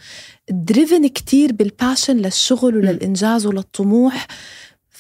[0.50, 4.28] driven كتير بال passion للشغل وللإنجاز وللطموح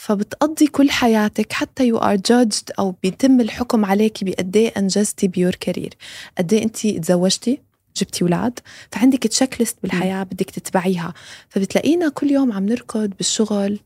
[0.03, 5.37] فبتقضي كل حياتك حتى you are judged أو بيتم الحكم عليكي بقد إيه انجزتي by
[5.37, 5.93] your career
[6.37, 7.59] قد إيه انت تزوجتي
[7.97, 8.59] جبتي أولاد
[8.91, 11.13] فعندك checklist بالحياة بدك تتبعيها
[11.49, 13.79] فبتلاقينا كل يوم عم نركض بالشغل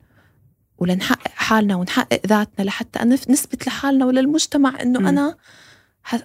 [0.77, 5.09] ولنحقق حالنا ونحقق ذاتنا لحتى نثبت لحالنا وللمجتمع إنه.
[5.09, 5.35] أنا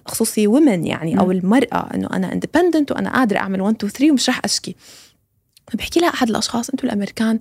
[0.05, 1.31] خصوصي ومن يعني أو.
[1.31, 4.75] المرأة إنه أنا independent وأنا قادرة أعمل 1 2 3 ومش رح أشكي
[5.73, 7.39] بحكي لها احد الأشخاص أنتم الأمريكان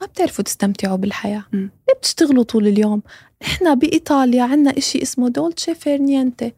[0.00, 1.44] ما بتعرفوا تستمتعوا بالحياة.
[1.52, 1.70] مم.
[1.88, 3.02] ليه بتشتغلوا طول اليوم؟
[3.42, 6.52] إحنا بإيطاليا عندنا إشي اسمه dolce far niente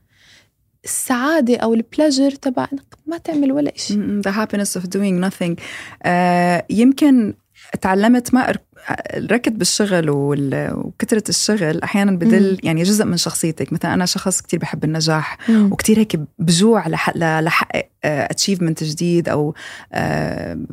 [0.85, 3.95] السعادة أو ال pleasure تبع انك ما تعمل ولا إشي.
[4.23, 5.61] the happiness of doing nothing.
[6.03, 7.35] آه يمكن
[7.81, 8.55] تعلمت ما
[8.91, 12.59] أر- ركض بالشغل وكثرة الشغل أحيانا بدل.
[12.63, 13.73] يعني جزء من شخصيتك.
[13.73, 15.39] مثلا أنا شخص كتير بحب النجاح.
[15.51, 19.55] وكتير هيك بجوع لحقق achievement جديد أو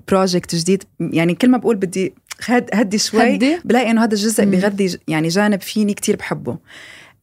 [0.08, 0.84] project جديد.
[1.00, 2.14] يعني كل ما بقول بدي
[2.46, 4.44] هد- هدي شوي هدي؟ بلاقي إنه هذا الجزء
[4.88, 6.58] ج- يعني جانب فيني كتير بحبه.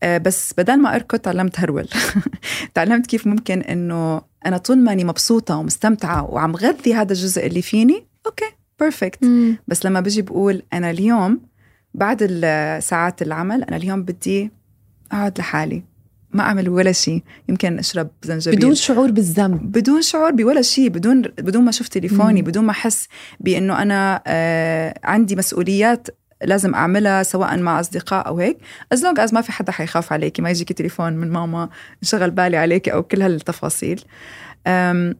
[0.02, 1.88] آه، بس بدل ما أركض تعلمت هرول.
[2.74, 7.62] تعلمت كيف ممكن إنه أنا طول ما اني مبسوطة ومستمتعة وعم غذي هذا الجزء اللي
[7.62, 8.44] فيني okay.
[8.80, 9.24] perfect.
[9.68, 11.40] بس لما بجي بقول أنا اليوم
[11.94, 12.24] بعد
[12.82, 14.50] ساعات العمل أنا اليوم بدي
[15.12, 15.82] أقعد لحالي
[16.32, 18.58] ما أعمل ولا شيء يمكن أشرب زنجبيل.
[18.58, 19.72] بدون شعور بالذنب.
[19.72, 22.46] بدون شعور بولا شيء بدون بدون ما أشوف تليفوني مم.
[22.48, 23.08] بدون ما أحس
[23.40, 26.08] بأنه أنا آه عندي مسؤوليات
[26.44, 28.58] لازم أعملها سواء مع أصدقاء أو هيك.
[28.92, 31.68] as long as ما في حدا حيخاف عليكي ما يجيكي تليفون من ماما
[32.02, 34.04] انشغل بالي عليكي أو كل هالتفاصيل.
[34.66, 35.14] أم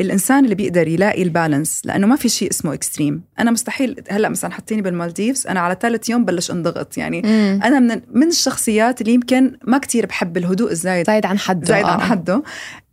[0.00, 4.28] فالانسان اللي بيقدر يلاقي ال balance لأنه ما في شيء اسمه extreme أنا مستحيل هلأ
[4.28, 7.60] مثلا حطيني بالمالديفز أنا على ثالث يوم بلش أنضغط يعني مم.
[7.64, 11.84] أنا من من الشخصيات اللي يمكن ما كتير بحب الهدوء الزايد زايد عن حده زايد
[11.84, 12.04] عن آه.
[12.04, 12.42] حده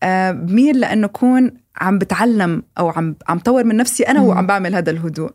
[0.04, 4.26] آه، بميل لأنه أكون عم بتعلم أو عم عم طور من نفسي أنا مم.
[4.26, 5.32] وعم بعمل هذا الهدوء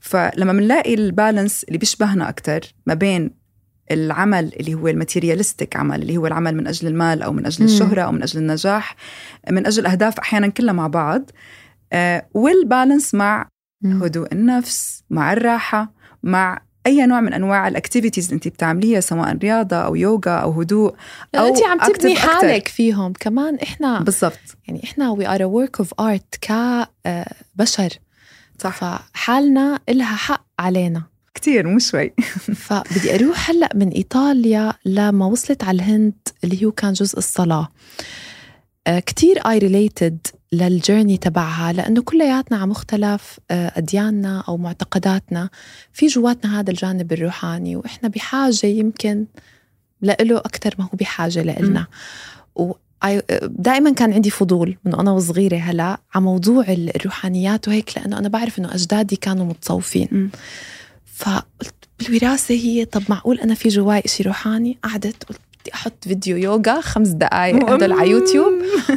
[0.00, 3.30] فلما بنلاقي ال balance اللي بيشبهنا أكثر ما بين
[3.92, 7.64] العمل اللي هو ال materialistic عمل اللي هو العمل من أجل المال أو من أجل.
[7.64, 8.96] الشهرة أو من أجل النجاح
[9.50, 11.30] من أجل اهداف أحيانا كلها مع بعض
[11.92, 13.48] آه، وال balance مع.
[13.84, 19.36] هدوء النفس مع الراحة مع أي نوع من أنواع ال activities اللي انت بتعمليها سواء
[19.36, 20.94] رياضة أو يوغا أو هدوء
[21.34, 22.16] أو انت عم تبني.
[22.16, 27.88] حالك فيهم كمان إحنا بالضبط يعني إحنا we are work of art كبشر
[28.58, 31.02] صح فحالنا إلها حق علينا
[31.34, 32.12] كتير مو شوي.
[32.64, 36.14] فبدي أروح هلأ من إيطاليا لما وصلت على الهند
[36.44, 37.68] اللي هو كان جزء الصلاة.
[38.86, 45.50] آه، كتير I related لل journey تبعها لأنه كلياتنا على مختلف آه، أدياننا أو معتقداتنا.
[45.92, 49.26] في جواتنا هذا الجانب الروحاني وإحنا بحاجة يمكن
[50.00, 51.86] لإله أكثر ما هو بحاجة لإلنا.
[52.56, 52.72] و
[53.46, 58.58] دائما كان عندي فضول من أنا وصغيرة هلأ على موضوع الروحانيات وهيك لأنه أنا بعرف
[58.58, 60.08] إنه أجدادي كانوا متصوفين.
[60.12, 60.30] مم.
[61.22, 66.36] فقلت بالوراثة هي طب معقول أنا في جواي إشي روحاني؟ قعدت قلت بدي أحط فيديو
[66.36, 68.52] يوغا خمس دقايق هدول على يوتيوب.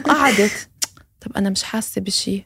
[0.06, 0.70] قعدت.
[1.22, 2.46] طب أنا مش حاسة بشي.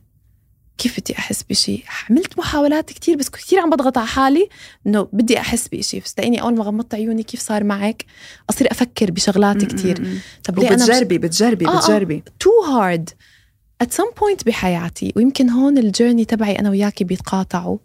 [0.77, 4.49] كيف بدي أحس بشي؟ عملت محاولات كتير بس كتير عم بضغط على حالي
[4.87, 8.05] إنه بدي أحس بشي بس تلاقيني أول ما غمضت عيوني كيف صار معك؟
[8.49, 10.21] أصير أفكر بشغلات كتير.
[10.43, 11.79] طب ليه أنا مش وبتجربي بتجربي آه، آه.
[11.81, 12.23] بتجربي.
[12.39, 13.09] too hard
[13.83, 17.77] at some point بحياتي ويمكن هون ال journey تبعي أنا وياكي بيتقاطعوا.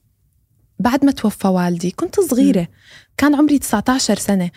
[0.79, 2.69] بعد ما توفى والدي كنت صغيرة.
[3.17, 4.51] كان عمري 19 سنة.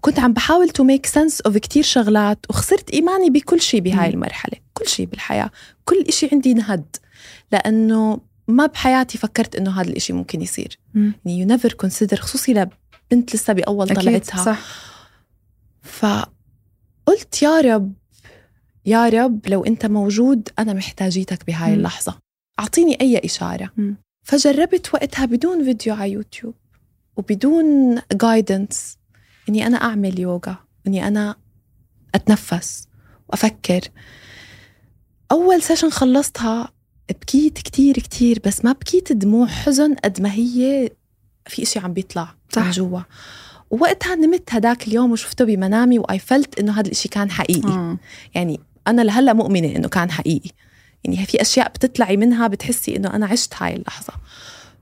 [0.00, 4.10] كنت عم بحاول to make sense of كتير شغلات وخسرت إيماني بكل شيء بهاي.
[4.10, 4.58] المرحلة.
[4.74, 5.50] كل شيء بالحياة.
[5.84, 6.96] كل إشي عندي انهد
[7.52, 10.78] لأنه ما بحياتي فكرت إنه هذا الإشي ممكن يصير.
[10.94, 11.12] مم.
[11.24, 14.44] يعني you never consider خصوصي لبنت لسه بأول طلعتها.
[14.44, 14.60] صح.
[15.82, 17.92] فقلت يا رب
[18.86, 21.74] يا رب لو أنت موجود أنا محتاجيتك بهاي.
[21.74, 22.18] اللحظة.
[22.60, 23.70] أعطيني أي إشارة.
[23.76, 23.96] مم.
[24.22, 26.54] فجربت وقتها بدون فيديو على يوتيوب
[27.16, 28.98] وبدون guidance
[29.48, 30.56] إني أنا أعمل يوغا
[30.86, 31.36] إني أنا
[32.14, 32.88] أتنفس
[33.28, 33.80] وأفكر
[35.32, 36.72] أول session خلصتها
[37.10, 40.90] بكيت كتير كتير بس ما بكيت دموع حزن قد ما هي
[41.46, 42.62] في إشي عم بيطلع صح.
[42.62, 43.00] من جوا
[43.70, 47.98] ووقتها نمت هداك اليوم وشفته بمنامي و I felt إنه هذا الإشي كان حقيقي آه.
[48.34, 50.50] يعني أنا لهلأ مؤمنة إنه كان حقيقي
[51.04, 54.12] يعني في أشياء بتطلعي منها بتحسي إنه أنا عشت هاي اللحظة.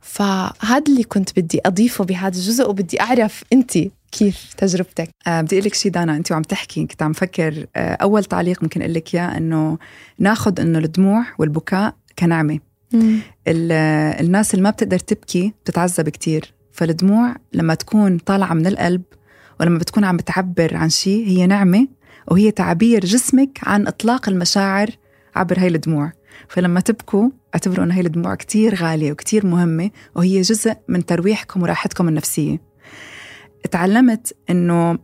[0.01, 3.73] فهذا اللي كنت بدي أضيفه بهذا الجزء وبدي أعرف أنت
[4.13, 5.11] كيف تجربتك.
[5.27, 8.63] آه بدي أقول لك شيء دانا انت وعم تحكي كنت عم فكر آه أول تعليق
[8.63, 9.79] ممكن أقول لك إياه إنه
[10.19, 12.59] ناخذ إنه الدموع والبكاء كنعمة.
[13.49, 13.73] ال-
[14.27, 16.53] الناس اللي ما بتقدر تبكي بتتعذب كتير.
[16.73, 19.03] فالدموع لما تكون طالعة من القلب
[19.61, 21.89] ولما بتكون عم بتعبر عن شيء هي نعمة
[22.29, 24.91] وهي تعبير جسمك عن إطلاق المشاعر
[25.35, 26.13] عبر هاي الدموع.
[26.49, 32.09] فلما تبكوا اعتبروا أن هاي الدموع كتير غالية وكتير مهمة وهي جزء من ترويحكم وراحتكم
[32.09, 32.61] النفسية.
[33.71, 34.99] تعلمت أنه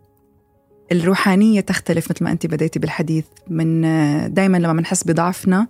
[0.93, 3.25] الروحانية تختلف مثل ما أنت بديتي بالحديث.
[3.49, 3.81] من
[4.35, 5.69] دايما لما بنحس بضعفنا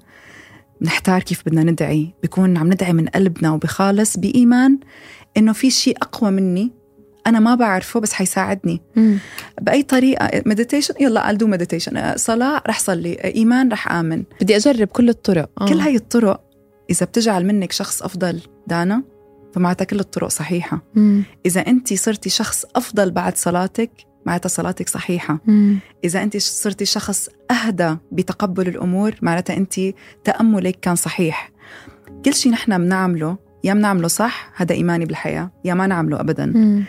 [0.80, 2.14] بنحتار كيف بدنا ندعي.
[2.22, 4.78] بيكون عم ندعي من قلبنا وبخالص بإيمان
[5.36, 6.72] إنه في شيء أقوى مني
[7.26, 8.82] أنا ما بعرفه بس حيساعدني.
[9.60, 12.16] بأي طريقة مديتيشن يلا I'll do meditation.
[12.16, 14.24] صلاة رح صلي إيمان رح آمن.
[14.40, 15.50] بدي أجرب كل الطرق.
[15.60, 15.68] آه.
[15.68, 16.40] كل هاي الطرق
[16.90, 19.02] إذا بتجعل منك شخص أفضل دانا
[19.54, 20.82] فمعناتها كل الطرق صحيحة.
[20.94, 21.22] مم.
[21.46, 23.90] إذا أنت صرتي شخص أفضل بعد صلاتك
[24.26, 25.38] معناتها صلاتك صحيحة.
[25.46, 25.78] مم.
[26.04, 29.74] إذا أنت صرتي شخص أهدى بتقبل الأمور معناتها أنت
[30.24, 31.52] تأملك كان صحيح.
[32.24, 36.46] كل شيء نحن بنعمله يا بنعمله صح هذا إيماني بالحياة يا ما نعمله أبدا.
[36.46, 36.84] مم.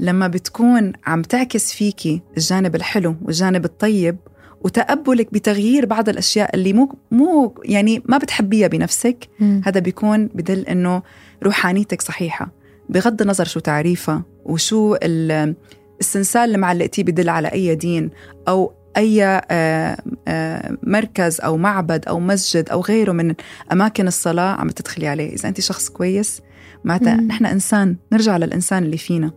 [0.00, 4.16] لما بتكون عم تعكس فيكي الجانب الحلو والجانب الطيب
[4.60, 9.60] وتقبلك بتغيير بعض الأشياء اللي مو مو يعني ما بتحبيها بنفسك مم.
[9.64, 11.02] هذا بيكون بدل إنه
[11.42, 12.50] روحانيتك صحيحة
[12.88, 15.54] بغض النظر شو تعريفها وشو ال-
[16.00, 18.10] السنسال اللي معلقتيه بدل على أي دين
[18.48, 19.96] أو أي آه،
[20.28, 23.34] آه، مركز أو معبد أو مسجد أو غيره من
[23.72, 26.40] أماكن الصلاة عم تدخلي عليه إذا انت شخص كويس
[26.84, 27.14] معناتها.
[27.14, 29.30] نحن إنسان نرجع للإنسان اللي فينا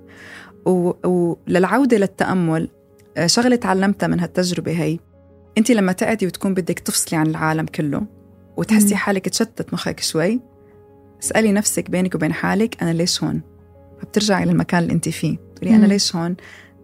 [0.69, 0.93] و-
[1.47, 2.69] وللعوده للتأمل
[3.17, 4.99] آه، شغلة تعلمتها من هالتجربة هي
[5.57, 8.01] انت لما تقعدي وتكون بدك تفصلي عن العالم كله
[8.57, 8.95] وتحسي.
[8.95, 10.39] حالك تشتت مخك شوي
[11.23, 13.41] اسألي نفسك بينك وبين حالك أنا ليش هون
[14.01, 15.85] فبترجعي للمكان اللي أنت فيه تقولي أنا.
[15.85, 16.35] ليش هون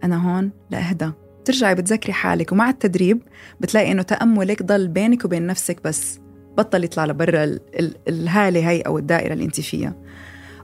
[0.04, 3.22] أنا هون لأهدى بترجعي بتذكري حالك ومع التدريب
[3.60, 6.20] بتلاقي إنه تأملك ضل بينك وبين نفسك بس
[6.58, 9.94] بطل يطلع لبرا ال- ال- الهالة هي أو الدائرة اللي أنت فيها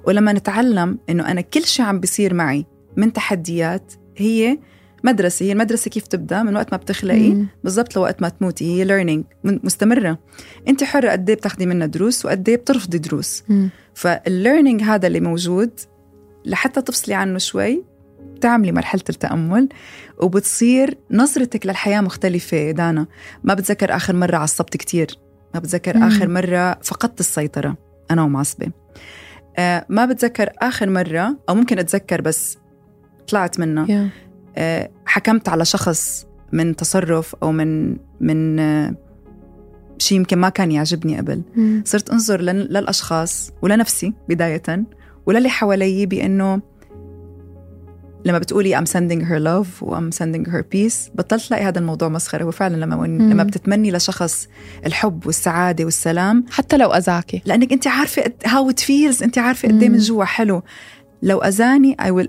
[0.05, 2.67] ولما نتعلم إنه أنا كل شيء عم بيصير معي
[3.01, 4.59] من تحديات هي
[5.05, 7.37] مدرسة هي المدرسة كيف تبدأ من وقت ما بتخلقي.
[7.65, 10.19] بالضبط لوقت ما تموتي هي learning مستمرة
[10.69, 13.45] انت حرة قد إيه بتاخدي منها دروس وقد إيه بترفضي دروس.
[13.95, 15.71] فال learning هذا اللي موجود
[16.45, 17.85] لحتى تفصلي عنه شوي
[18.35, 19.69] بتعملي مرحلة التأمل
[20.19, 23.07] وبتصير نظرتك للحياة مختلفة دانا
[23.45, 25.19] ما بتذكر آخر مرة عصبت كتير
[25.55, 26.03] ما بتذكر مم.
[26.03, 27.77] آخر مرة فقدت السيطرة
[28.11, 28.71] أنا ومعصبة
[29.59, 32.59] آه ما بتذكر آخر مرة أو ممكن أتذكر بس
[33.31, 34.09] طلعت منها يا.
[34.57, 38.95] آه، حكمت على شخص من تصرف أو من من آه،
[39.99, 41.83] شيء يمكن ما كان يعجبني قبل مم.
[41.87, 44.63] صرت أنظر للأشخاص ولنفسي بداية
[45.27, 46.61] وللي حوالي بأنه
[48.25, 52.09] لما بتقولي I'm sending her love و I'm sending her peace بطلت تلاقي هذا الموضوع
[52.09, 53.31] مسخرة هو فعلا لما مم.
[53.31, 54.49] لما بتتمني لشخص
[54.87, 59.69] الحب والسعادة والسلام حتى لو أذاكي لأنك أنت عارفة قد- how it feels أنت عارفة
[59.69, 59.93] قد مم.
[59.93, 60.63] من جوا حلو
[61.23, 62.29] لو أذاني I will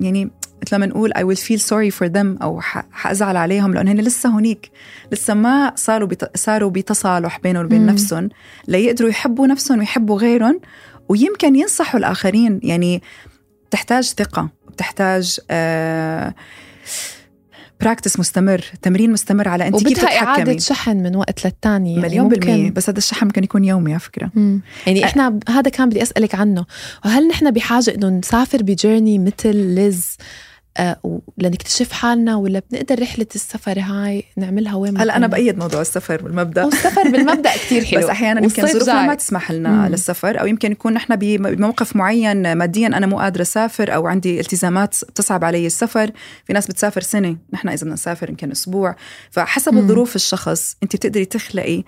[0.00, 0.30] يعني
[0.66, 4.00] مثل ما نقول I will feel sorry for them أو ح- حأزعل عليهم لأنه هن
[4.00, 4.70] لسه هونيك.
[5.12, 6.36] لسه ما صاروا بت...
[6.36, 7.86] صاروا بتصالح بينهم وبين مم.
[7.90, 8.28] نفسهم.
[8.68, 10.60] ليقدروا يحبوا نفسهم ويحبوا غيرهم
[11.08, 12.60] ويمكن ينصحوا الآخرين.
[12.62, 13.02] يعني
[13.68, 16.34] بتحتاج ثقة بتحتاج آه
[17.80, 20.60] practice مستمر تمرين مستمر على أنت كيف تتحكمي.
[20.60, 24.00] شحن من وقت للتاني يعني مليون ممكن- بالمية بس هذا الشحن ممكن يكون يومي على
[24.00, 24.30] فكرة.
[24.34, 24.60] مم.
[24.86, 26.64] يعني إحنا ب- هذا كان بدي أسألك عنه.
[27.04, 30.16] وهل نحن بحاجة إنه نسافر ب journey مثل ليز؟
[31.38, 35.80] لنكتشف حالنا ولا بنقدر رحلة السفر هاي نعملها وين ما هلا أنا كنا؟ بأيد موضوع
[35.80, 39.06] السفر بالمبدا والسفر بالمبدأ كتير حلو بس أحيانا يمكن ظروفنا.
[39.06, 39.86] ما تسمح لنا مم.
[39.86, 44.96] للسفر أو يمكن يكون نحن بموقف معين ماديا أنا مو قادرة أسافر أو عندي التزامات
[45.08, 46.10] بتصعب علي السفر
[46.44, 48.96] في ناس بتسافر سنة نحن إذا بدنا نسافر يمكن أسبوع
[49.30, 49.78] فحسب مم.
[49.78, 51.84] الظروف الشخص أنت بتقدري تخلقي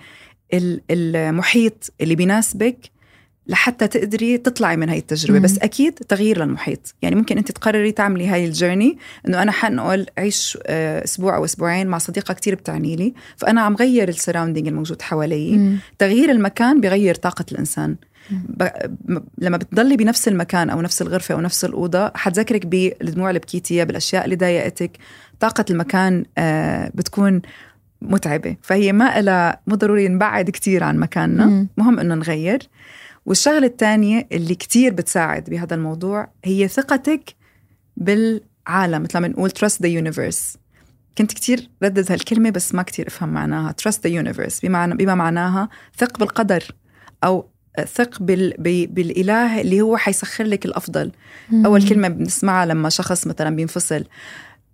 [0.53, 2.77] ال- المحيط اللي بيناسبك
[3.49, 5.39] لحتى تقدري تطلعي من هاي التجربة.
[5.39, 5.45] مم.
[5.45, 6.95] بس أكيد تغيير للمحيط.
[7.01, 11.45] يعني ممكن أنت تقرري تعملي هاي ال journey أنه أنا حنقول عيش آه، أسبوع أو
[11.45, 15.57] أسبوعين مع صديقة كتير بتعني لي فأنا عم غير ال surrounding الموجود حوالي.
[15.57, 15.77] مم.
[15.99, 17.95] تغيير المكان بغير طاقة الإنسان.
[18.31, 18.67] ب...
[19.37, 24.25] لما بتضلي بنفس المكان أو نفس الغرفة أو نفس الأوضة حتذكرك بالدموع اللي بكيتيها بالأشياء
[24.25, 24.91] اللي ضايقتك.
[25.39, 27.41] طاقة المكان آه، بتكون
[28.01, 28.55] متعبة.
[28.61, 31.67] فهي ما إلها مو ضروري نبعد كتير عن مكاننا.
[31.77, 32.59] مهم إنه نغير.
[33.29, 37.35] والشغلة الثانية اللي كتير بتساعد بهذا الموضوع هي ثقتك
[37.97, 40.57] بالعالم مثل ما بنقول trust the universe.
[41.17, 43.75] كنت كتير ردد هالكلمة بس ما كتير أفهم معناها.
[43.81, 44.61] trust the universe.
[44.63, 46.63] بمعنى بما معناها ثق بالقدر
[47.23, 47.49] أو
[47.93, 48.53] ثق بال...
[48.59, 51.11] ب- بالإله اللي هو حيسخر لك الأفضل.
[51.49, 51.65] مم.
[51.65, 54.03] أول كلمة بنسمعها لما شخص مثلا بينفصل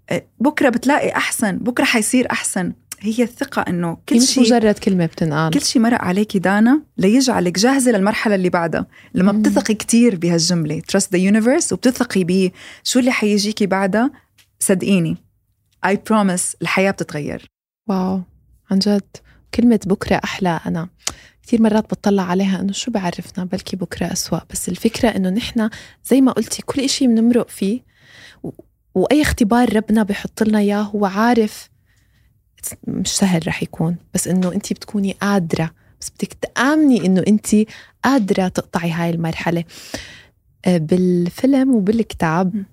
[0.09, 2.73] أه، بكرة بتلاقي أحسن بكرة حيصير أحسن.
[2.99, 5.53] هي الثقة إنه كل هي مش شيء مجرد كلمة بتنقال.
[5.53, 8.87] كل شيء مرق عليكي دانا ليجعلك جاهزة للمرحلة اللي بعدها.
[9.13, 9.41] لما مم.
[9.41, 12.51] بتثقي كتير بهالجملة trust the universe وبتثقي بيه
[12.83, 14.11] شو اللي حيجيكي بعدها
[14.59, 15.17] صدقيني
[15.85, 17.45] I promise الحياة بتتغير.
[17.89, 18.21] واو
[18.71, 19.17] عن جد.
[19.53, 20.59] كلمة بكرة أحلى.
[20.65, 20.89] أنا
[21.43, 25.69] كثير مرات بطلع عليها إنه شو بعرفنا بلكي بكرة أسوأ بس الفكرة إنه نحن
[26.05, 27.81] زي ما قلتي كل إشي بنمرق فيه
[28.43, 28.49] و...
[28.95, 31.69] وأي اختبار ربنا بحط لنا إياه هو عارف
[32.87, 33.95] مش سهل رح يكون.
[34.13, 37.47] بس إنه أنت بتكوني قادرة بس بدك تآمني إنه أنت
[38.03, 39.63] قادرة تقطعي هاي المرحلة.
[40.65, 42.63] آه، بالفيلم وبالكتاب.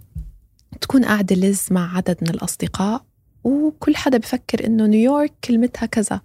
[0.81, 3.05] تكون قاعدة لز مع عدد من الأصدقاء
[3.45, 6.21] وكل حدا بفكر إنه نيويورك كلمتها كذا.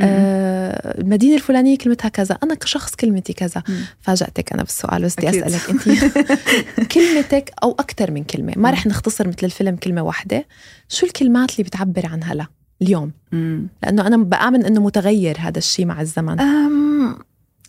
[0.00, 3.62] آه المدينة الفلانية كلمتها كذا أنا كشخص كلمتي كذا.
[3.68, 3.84] مم.
[4.00, 5.30] فاجأتك أنا بالسؤال بس بدي.
[5.30, 5.82] أسألك أنت
[6.92, 8.52] كلمتك أو أكثر من كلمة.
[8.56, 10.46] ما رح نختصر مثل الفيلم كلمة واحدة.
[10.88, 12.46] شو الكلمات اللي بتعبر عن هلا
[12.82, 13.10] اليوم.
[13.32, 13.68] مم.
[13.82, 16.40] لأنه أنا بآمن إنه متغير هذا الشيء مع الزمن.
[16.40, 16.86] أم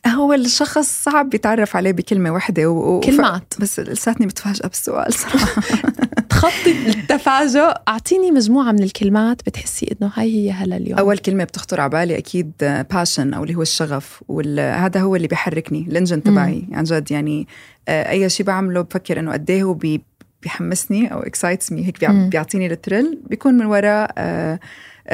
[0.07, 2.99] هو الشخص صعب يتعرف عليه بكلمة واحدة و...
[2.99, 3.53] كلمات.
[3.59, 5.61] بس لساتني متفاجئة بالسؤال صراحة.
[6.29, 7.73] تخطي التفاجؤ.
[7.87, 10.99] أعطيني مجموعة من الكلمات بتحسي إنه هاي هي هلا اليوم.
[10.99, 12.51] أول كلمة بتخطر على بالي أكيد
[12.91, 16.67] باشن أو اللي هو الشغف وهذا هو اللي بيحركني الإنجن تبعي.
[16.71, 17.47] عن جد يعني
[17.87, 20.01] آه، أي شيء بعمله بفكر إنه قد إيه هو بي
[20.43, 22.05] بيحمسني أو excites me هيك.
[22.11, 24.59] بيعطيني ال thrill بيكون من وراء آه،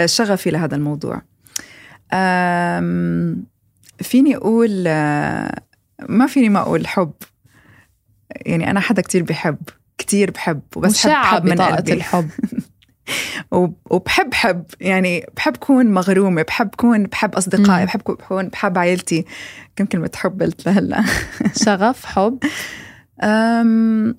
[0.06, 1.22] شغفي لهذا الموضوع.
[4.02, 5.62] فيني أقول آه،
[6.10, 7.12] ما فيني ما أقول حب.
[8.36, 9.58] يعني أنا حدا كتير بحب
[9.98, 11.94] كتير بحب وبس حب حب من قلبي.
[11.94, 12.30] الحب.
[13.52, 14.66] وب- وبحب حب.
[14.82, 17.86] يعني بحب كون مغرومة بحب كون بحب أصدقائي مم.
[17.86, 19.26] بحب كون بحب عائلتي.
[19.76, 21.04] كم كلمة حب قلت لهلا؟
[21.66, 22.40] شغف حب.
[23.24, 24.16] أم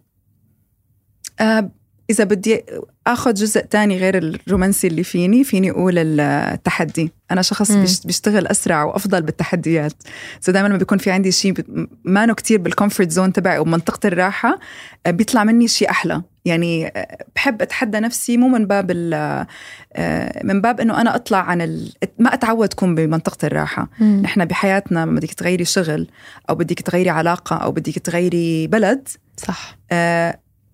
[1.40, 1.70] أم
[2.10, 2.64] إذا بدي
[3.06, 7.12] أخذ جزء تاني غير الرومانسي اللي فيني فيني أقول التحدي.
[7.30, 7.72] أنا شخص.
[7.80, 9.92] بيش- بيشتغل أسرع وأفضل بالتحديات.
[10.40, 13.58] so دائما لما بيكون في عندي شيء بت- ما نو كتير بال comfort zone تبعي
[13.58, 14.58] ومنطقة الراحة
[15.06, 16.22] أه، بيطلع مني شيء أحلى.
[16.44, 19.46] يعني أه، بحب أتحدى نفسي مو من باب ال-
[19.92, 21.92] أه، من باب إنه أنا أطلع عن ال...
[22.18, 23.88] ما أتعود كون بمنطقة الراحة.
[24.22, 26.08] نحن بحياتنا لما بدك تغيري شغل
[26.50, 29.78] أو بدك تغيري علاقة أو بدك تغيري بلد صح.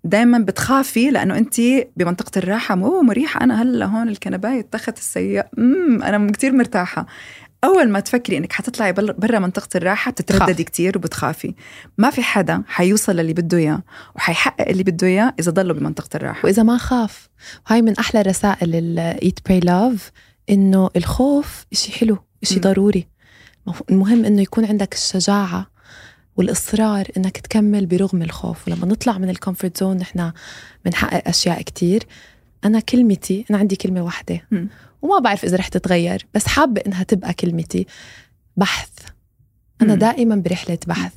[0.04, 1.60] دائما بتخافي لأنه أنت
[1.96, 2.74] بمنطقة الراحة.
[2.74, 3.44] مو مريحة.
[3.44, 7.06] أنا هلأ هون الكنباية اتخذت السيء امم أنا كثير مرتاحة.
[7.64, 11.54] أول ما تفكري إنك حتطلعي برا منطقة الراحة بتترددي كثير وبتخافي.
[11.98, 13.82] ما في حدا حيوصل للي بده إياه
[14.16, 16.40] وحيحقق اللي بده إياه إذا ضله بمنطقة الراحة.
[16.44, 17.28] وإذا ما خاف.
[17.70, 20.10] وهي من أحلى رسائل ال Eat Pray Love
[20.50, 22.18] إنه الخوف إشي حلو
[22.52, 22.60] مم.
[22.60, 23.08] ضروري.
[23.90, 25.66] المهم إنه يكون عندك الشجاعة
[26.40, 28.68] والإصرار إنك تكمل برغم الخوف.
[28.68, 30.32] ولما نطلع من ال comfort zone نحن
[30.84, 32.06] بنحقق أشياء كتير.
[32.64, 34.46] أنا كلمتي أنا عندي كلمة واحدة.
[34.50, 34.68] مم.
[35.02, 37.86] وما بعرف إذا رح تتغير بس حابة إنها تبقى كلمتي.
[38.56, 38.88] بحث.
[39.82, 39.98] أنا مم.
[39.98, 41.12] دائما برحلة بحث.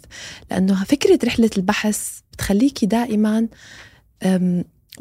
[0.52, 3.48] لأنه فكرة رحلة البحث بتخليكي دائما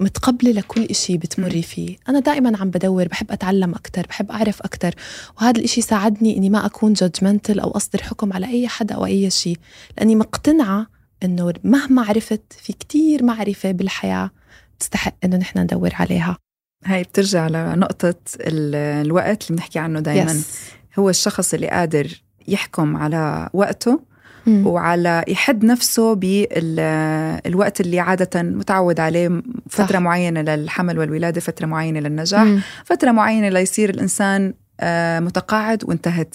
[0.00, 1.96] متقبلة لكل إشي بتمري فيه.
[2.08, 4.94] أنا دائما عم بدور بحب أتعلم أكتر بحب أعرف أكتر
[5.38, 9.30] وهذا الإشي ساعدني إني ما أكون جادجمنتل أو أصدر حكم على أي حدا أو أي
[9.30, 9.56] شيء
[9.98, 10.86] لأني مقتنعة
[11.24, 14.30] إنه مهما عرفت في كتير معرفة بالحياة
[14.78, 16.36] تستحق إنه نحن ندور عليها.
[16.84, 18.74] هاي بترجع لنقطة ال-
[19.06, 20.98] الوقت اللي بنحكي عنه دائما Yes.
[20.98, 24.00] هو الشخص اللي قادر يحكم على وقته
[24.46, 24.66] مم.
[24.66, 30.00] وعلى يحد نفسه بالوقت اللي عادة متعود عليه فترة صح.
[30.00, 32.60] معينة للحمل والولادة فترة معينة للنجاح مم.
[32.84, 36.34] فترة معينة ليصير الإنسان آه، متقاعد وانتهت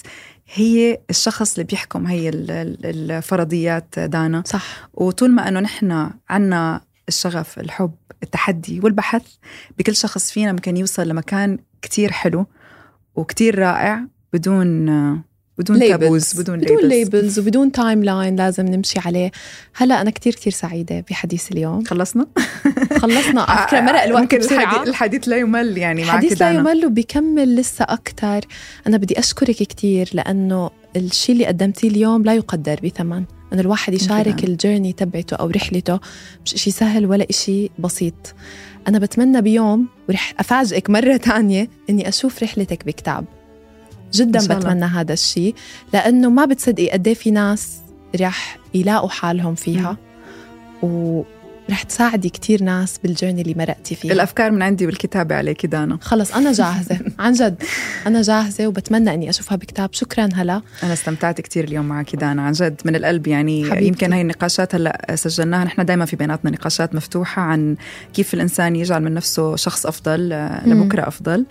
[0.54, 6.80] هي الشخص اللي بيحكم هي ال- ال- الفرضيات دانا صح وطول ما إنه نحن عنا
[7.08, 7.92] الشغف الحب
[8.22, 9.22] التحدي والبحث
[9.78, 12.46] بكل شخص فينا ممكن يوصل لمكان كتير حلو
[13.14, 14.00] وكتير رائع
[14.32, 14.88] بدون
[15.58, 16.84] بدون taboos بدون بدون labels.
[16.84, 19.30] labels وبدون timeline لازم نمشي عليه.
[19.74, 21.84] هلا أنا كتير كتير سعيدة بحديث اليوم.
[21.84, 22.26] خلصنا؟
[22.98, 23.42] خلصنا.
[23.50, 24.62] على فكره مرق الوقت ممكن بسرعة.
[24.62, 26.50] الحديث, الحديث لا يمل يعني معك حديث لا.
[26.50, 28.40] يمل وبيكمل لسه أكتر.
[28.86, 33.24] أنا بدي أشكرك كتير لأنه الشيء اللي قدمتيه اليوم لا يقدر بثمن.
[33.52, 34.44] أنه الواحد يشارك.
[34.44, 36.00] الجيرني تبعته أو رحلته.
[36.44, 38.34] مش إشي سهل ولا إشي بسيط.
[38.88, 43.24] أنا بتمنى بيوم ورح أفاجئك مرة تانية إني أشوف رحلتك بكتاب.
[44.12, 44.38] جدا.
[44.38, 45.54] بتمنى هذا الشيء
[45.92, 47.78] لأنه ما بتصدقي قد إيه في ناس
[48.20, 49.96] رح يلاقوا حالهم فيها.
[50.82, 54.12] ورح تساعدي كتير ناس بالجيرني اللي مرقتي فيها.
[54.12, 56.98] الأفكار من عندي والكتابة عليك دانا خلص أنا جاهزة.
[57.18, 57.62] عن جد
[58.06, 59.88] أنا جاهزة وبتمنى إني أشوفها بكتاب.
[59.92, 60.62] شكرا هلا.
[60.82, 63.64] أنا استمتعت كثير اليوم معك دانا عن جد من القلب يعني.
[63.64, 63.86] حبيبتي.
[63.86, 65.64] يمكن هاي النقاشات هلأ سجلناها.
[65.64, 67.76] نحن دائما في بيناتنا نقاشات مفتوحة عن
[68.14, 70.28] كيف الإنسان يجعل من نفسه شخص أفضل.
[70.66, 71.44] لبكرة أفضل.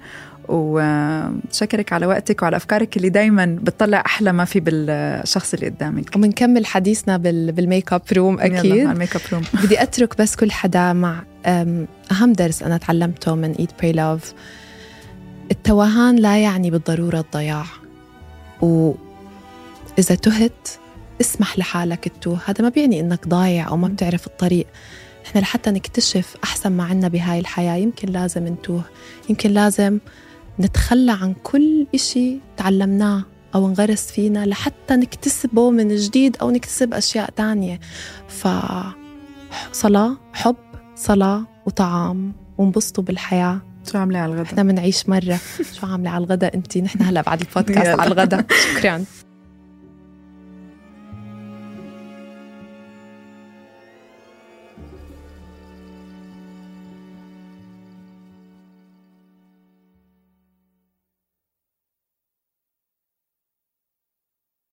[0.49, 6.15] وشكرك على وقتك وعلى أفكارك اللي دائما بتطلع أحلى ما في بالشخص اللي قدامك.
[6.15, 7.51] وبنكمل حديثنا بال...
[7.51, 9.43] بال makeup room على ال makeup room.
[9.63, 11.23] بدي أترك بس كل حدا مع
[12.11, 14.33] أهم درس أنا تعلمته من Eat Pray Love.
[15.51, 17.65] التوهان لا يعني بالضرورة الضياع.
[18.61, 20.69] وإذا تهت
[21.21, 22.39] اسمح لحالك تتوه.
[22.45, 24.67] هذا ما بيعني إنك ضايع أو ما بتعرف الطريق.
[25.25, 28.83] إحنا لحتى نكتشف أحسن ما عنا بهاي الحياة يمكن لازم نتوه.
[29.29, 29.99] يمكن لازم
[30.59, 33.23] نتخلى عن كل إشي تعلمناه
[33.55, 37.79] أو انغرس فينا لحتى نكتسبه من جديد أو نكتسب أشياء تانية.
[38.27, 38.47] ف
[39.71, 40.55] صلاة حب
[40.95, 43.61] صلاة وطعام وانبسطوا بالحياة.
[43.91, 45.39] شو عاملة على الغداء؟ إحنا بنعيش مرة.
[45.79, 47.99] شو عاملة على الغداء انت نحن هلا بعد البودكاست.
[47.99, 48.45] على الغداء.
[48.75, 49.03] شكرا.